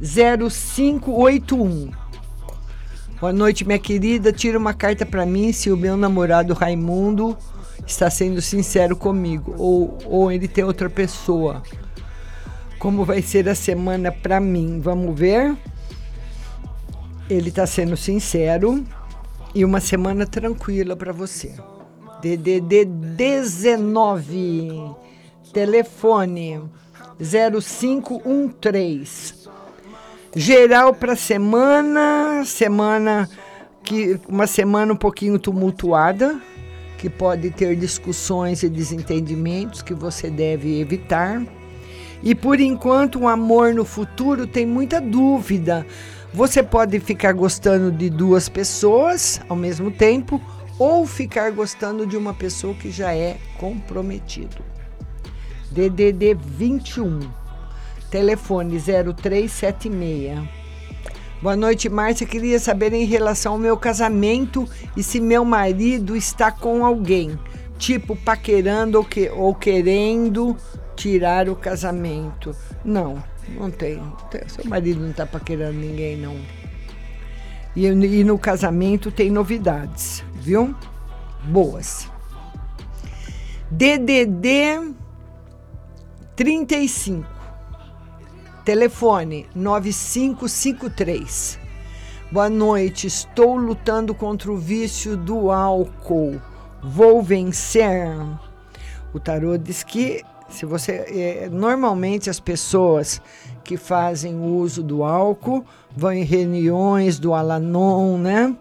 [0.00, 1.92] 0581.
[3.20, 4.32] Boa noite, minha querida.
[4.32, 7.38] Tira uma carta para mim se o meu namorado Raimundo
[7.86, 11.62] está sendo sincero comigo ou, ou ele tem outra pessoa
[12.78, 14.80] como vai ser a semana para mim.
[14.80, 15.56] Vamos ver.
[17.28, 18.84] Ele está sendo sincero
[19.54, 21.54] e uma semana tranquila para você.
[22.20, 24.94] DDD 19,
[25.52, 26.62] telefone
[27.18, 29.45] 0513.
[30.36, 33.28] Geral para semana, semana
[33.82, 36.40] que uma semana um pouquinho tumultuada,
[36.98, 41.42] que pode ter discussões e desentendimentos que você deve evitar
[42.22, 45.86] e por enquanto, o amor no futuro tem muita dúvida.
[46.32, 50.40] Você pode ficar gostando de duas pessoas ao mesmo tempo
[50.78, 54.56] ou ficar gostando de uma pessoa que já é comprometido.
[55.70, 57.20] DDD 21,
[58.16, 60.48] telefone 0376.
[61.42, 62.26] Boa noite, Márcia.
[62.26, 64.66] Queria saber em relação ao meu casamento
[64.96, 67.38] e se meu marido está com alguém,
[67.76, 70.56] tipo paquerando ou, que, ou querendo
[70.96, 72.56] tirar o casamento.
[72.82, 74.00] Não, não tem.
[74.46, 76.36] Seu marido não está paquerando ninguém, não.
[77.76, 80.74] E, e no casamento tem novidades, viu?
[81.44, 82.08] Boas.
[83.70, 84.94] DDD
[86.34, 87.35] 35.
[88.66, 91.58] Telefone 9553.
[92.32, 96.42] Boa noite, estou lutando contra o vício do álcool.
[96.82, 98.08] Vou vencer.
[99.14, 103.22] O tarô diz que se você é, normalmente as pessoas
[103.62, 105.64] que fazem uso do álcool
[105.96, 108.52] vão em reuniões do Alanon, né?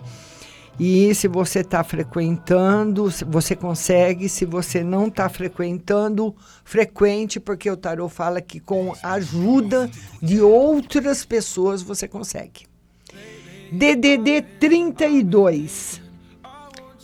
[0.80, 4.27] E se você está frequentando, você consegue.
[4.27, 6.35] Se você não está frequentando,
[6.65, 9.89] frequente, porque o tarot fala que com a ajuda
[10.22, 12.65] de outras pessoas você consegue.
[13.72, 16.02] DDD 32,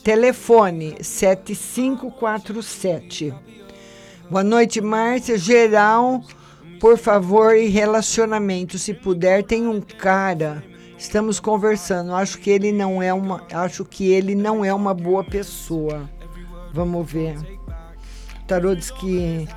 [0.04, 3.34] telefone 7547.
[4.30, 5.38] Boa noite, Márcia.
[5.38, 6.22] Geral,
[6.80, 10.62] por favor, e relacionamento, se puder, tem um cara.
[11.02, 12.14] Estamos conversando.
[12.14, 16.08] Acho que ele não é uma, acho que ele não é uma boa pessoa.
[16.72, 17.38] Vamos ver.
[17.38, 19.48] O tarô diz que,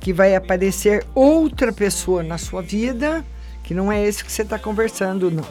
[0.00, 3.22] que vai aparecer outra pessoa na sua vida,
[3.62, 5.44] que não é esse que você está conversando, não.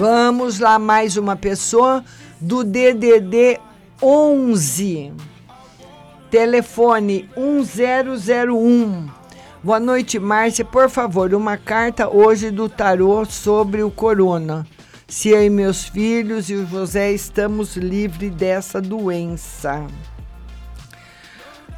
[0.00, 2.02] Vamos lá, mais uma pessoa
[2.40, 3.60] do DDD
[4.00, 5.12] 11.
[6.30, 9.21] Telefone 1001.
[9.64, 10.64] Boa noite, Márcia.
[10.64, 14.66] Por favor, uma carta hoje do tarô sobre o corona.
[15.06, 19.86] Se eu e meus filhos e o José estamos livres dessa doença.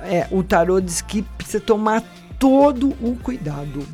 [0.01, 2.02] É, o tarô diz que precisa tomar
[2.39, 3.86] todo o cuidado.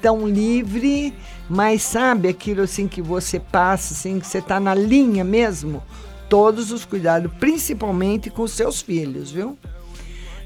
[0.00, 1.12] Tão livre,
[1.50, 5.82] mas sabe aquilo assim que você passa, assim, que você tá na linha mesmo?
[6.28, 9.58] Todos os cuidados, principalmente com seus filhos, viu?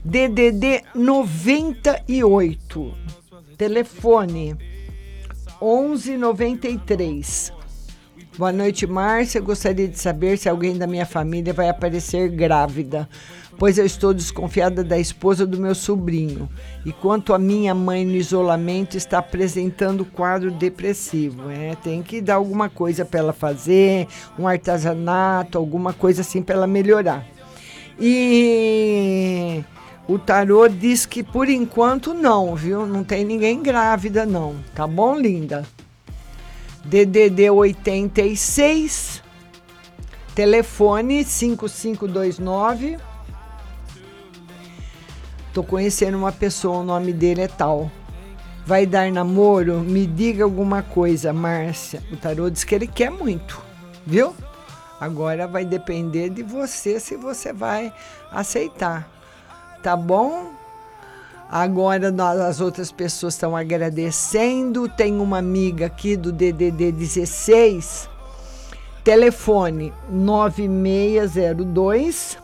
[0.04, 2.94] DDD 98.
[3.56, 4.56] Telefone
[5.60, 7.52] 1193.
[8.36, 9.40] Boa noite, Márcia.
[9.40, 13.08] Gostaria de saber se alguém da minha família vai aparecer grávida,
[13.56, 16.48] pois eu estou desconfiada da esposa do meu sobrinho.
[16.84, 21.48] E quanto a minha mãe no isolamento está apresentando quadro depressivo.
[21.48, 26.56] É, tem que dar alguma coisa para ela fazer, um artesanato, alguma coisa assim para
[26.56, 27.24] ela melhorar.
[28.00, 29.62] E
[30.08, 32.86] o tarô diz que por enquanto não, viu?
[32.86, 34.56] Não tem ninguém grávida, não.
[34.74, 35.64] Tá bom, linda?
[36.84, 39.22] DDD 86,
[40.34, 42.98] telefone 5529.
[45.54, 47.90] Tô conhecendo uma pessoa, o nome dele é tal.
[48.66, 49.80] Vai dar namoro?
[49.80, 52.02] Me diga alguma coisa, Márcia.
[52.10, 53.60] O tarô diz que ele quer muito,
[54.06, 54.34] viu?
[54.98, 57.92] Agora vai depender de você se você vai
[58.30, 59.11] aceitar.
[59.82, 60.52] Tá bom?
[61.50, 64.88] Agora nós, as outras pessoas estão agradecendo.
[64.88, 68.08] Tem uma amiga aqui do DDD 16,
[69.02, 72.38] telefone 9602.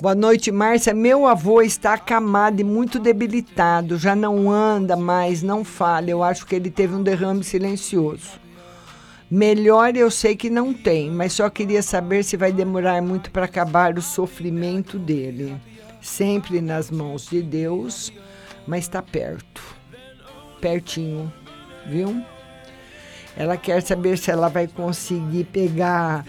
[0.00, 0.94] Boa noite, Márcia.
[0.94, 3.98] Meu avô está acamado e muito debilitado.
[3.98, 6.08] Já não anda mais, não fala.
[6.08, 8.40] Eu acho que ele teve um derrame silencioso.
[9.30, 13.44] Melhor eu sei que não tem, mas só queria saber se vai demorar muito para
[13.44, 15.54] acabar o sofrimento dele
[16.00, 18.12] sempre nas mãos de Deus,
[18.66, 19.62] mas está perto,
[20.60, 21.32] pertinho,
[21.86, 22.24] viu?
[23.36, 26.26] Ela quer saber se ela vai conseguir pegar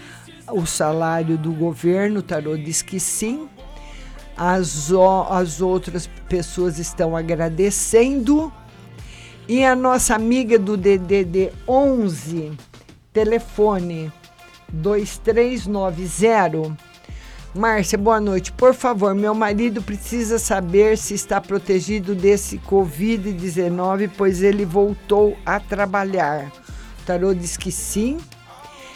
[0.50, 2.20] o salário do governo.
[2.20, 3.48] O tarô diz que sim.
[4.36, 4.90] As,
[5.30, 8.52] as outras pessoas estão agradecendo.
[9.48, 12.52] E a nossa amiga do DDD 11,
[13.12, 14.12] telefone
[14.72, 16.91] 2390
[17.54, 18.50] Márcia, boa noite.
[18.50, 25.60] Por favor, meu marido precisa saber se está protegido desse Covid-19, pois ele voltou a
[25.60, 26.46] trabalhar.
[26.46, 28.16] O tarô diz que sim.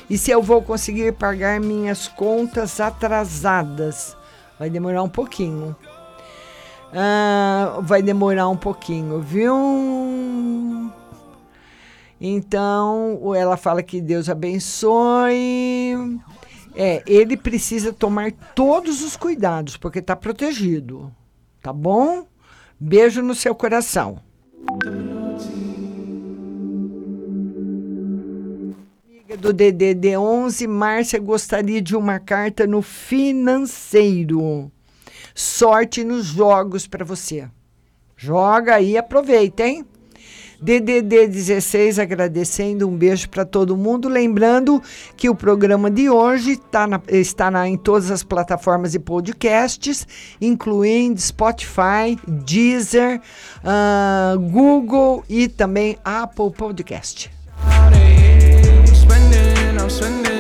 [0.09, 4.16] E se eu vou conseguir pagar minhas contas atrasadas?
[4.59, 5.77] Vai demorar um pouquinho.
[6.95, 10.91] Ah, vai demorar um pouquinho, viu?
[12.19, 16.19] Então, ela fala que Deus abençoe.
[16.77, 21.11] É, ele precisa tomar todos os cuidados, porque está protegido.
[21.62, 22.27] Tá bom?
[22.78, 24.20] Beijo no seu coração.
[29.09, 34.70] Amiga do DDD 11, Márcia gostaria de uma carta no financeiro.
[35.35, 37.48] Sorte nos jogos para você.
[38.16, 39.86] Joga aí, aproveita, hein?
[40.61, 44.09] DDD 16 agradecendo, um beijo para todo mundo.
[44.09, 44.83] Lembrando
[45.16, 50.07] que o programa de hoje tá na, está na, em todas as plataformas de podcasts,
[50.41, 53.20] incluindo Spotify, Deezer,
[53.62, 57.31] uh, Google e também Apple Podcast.
[58.95, 60.36] Spending, I'm spending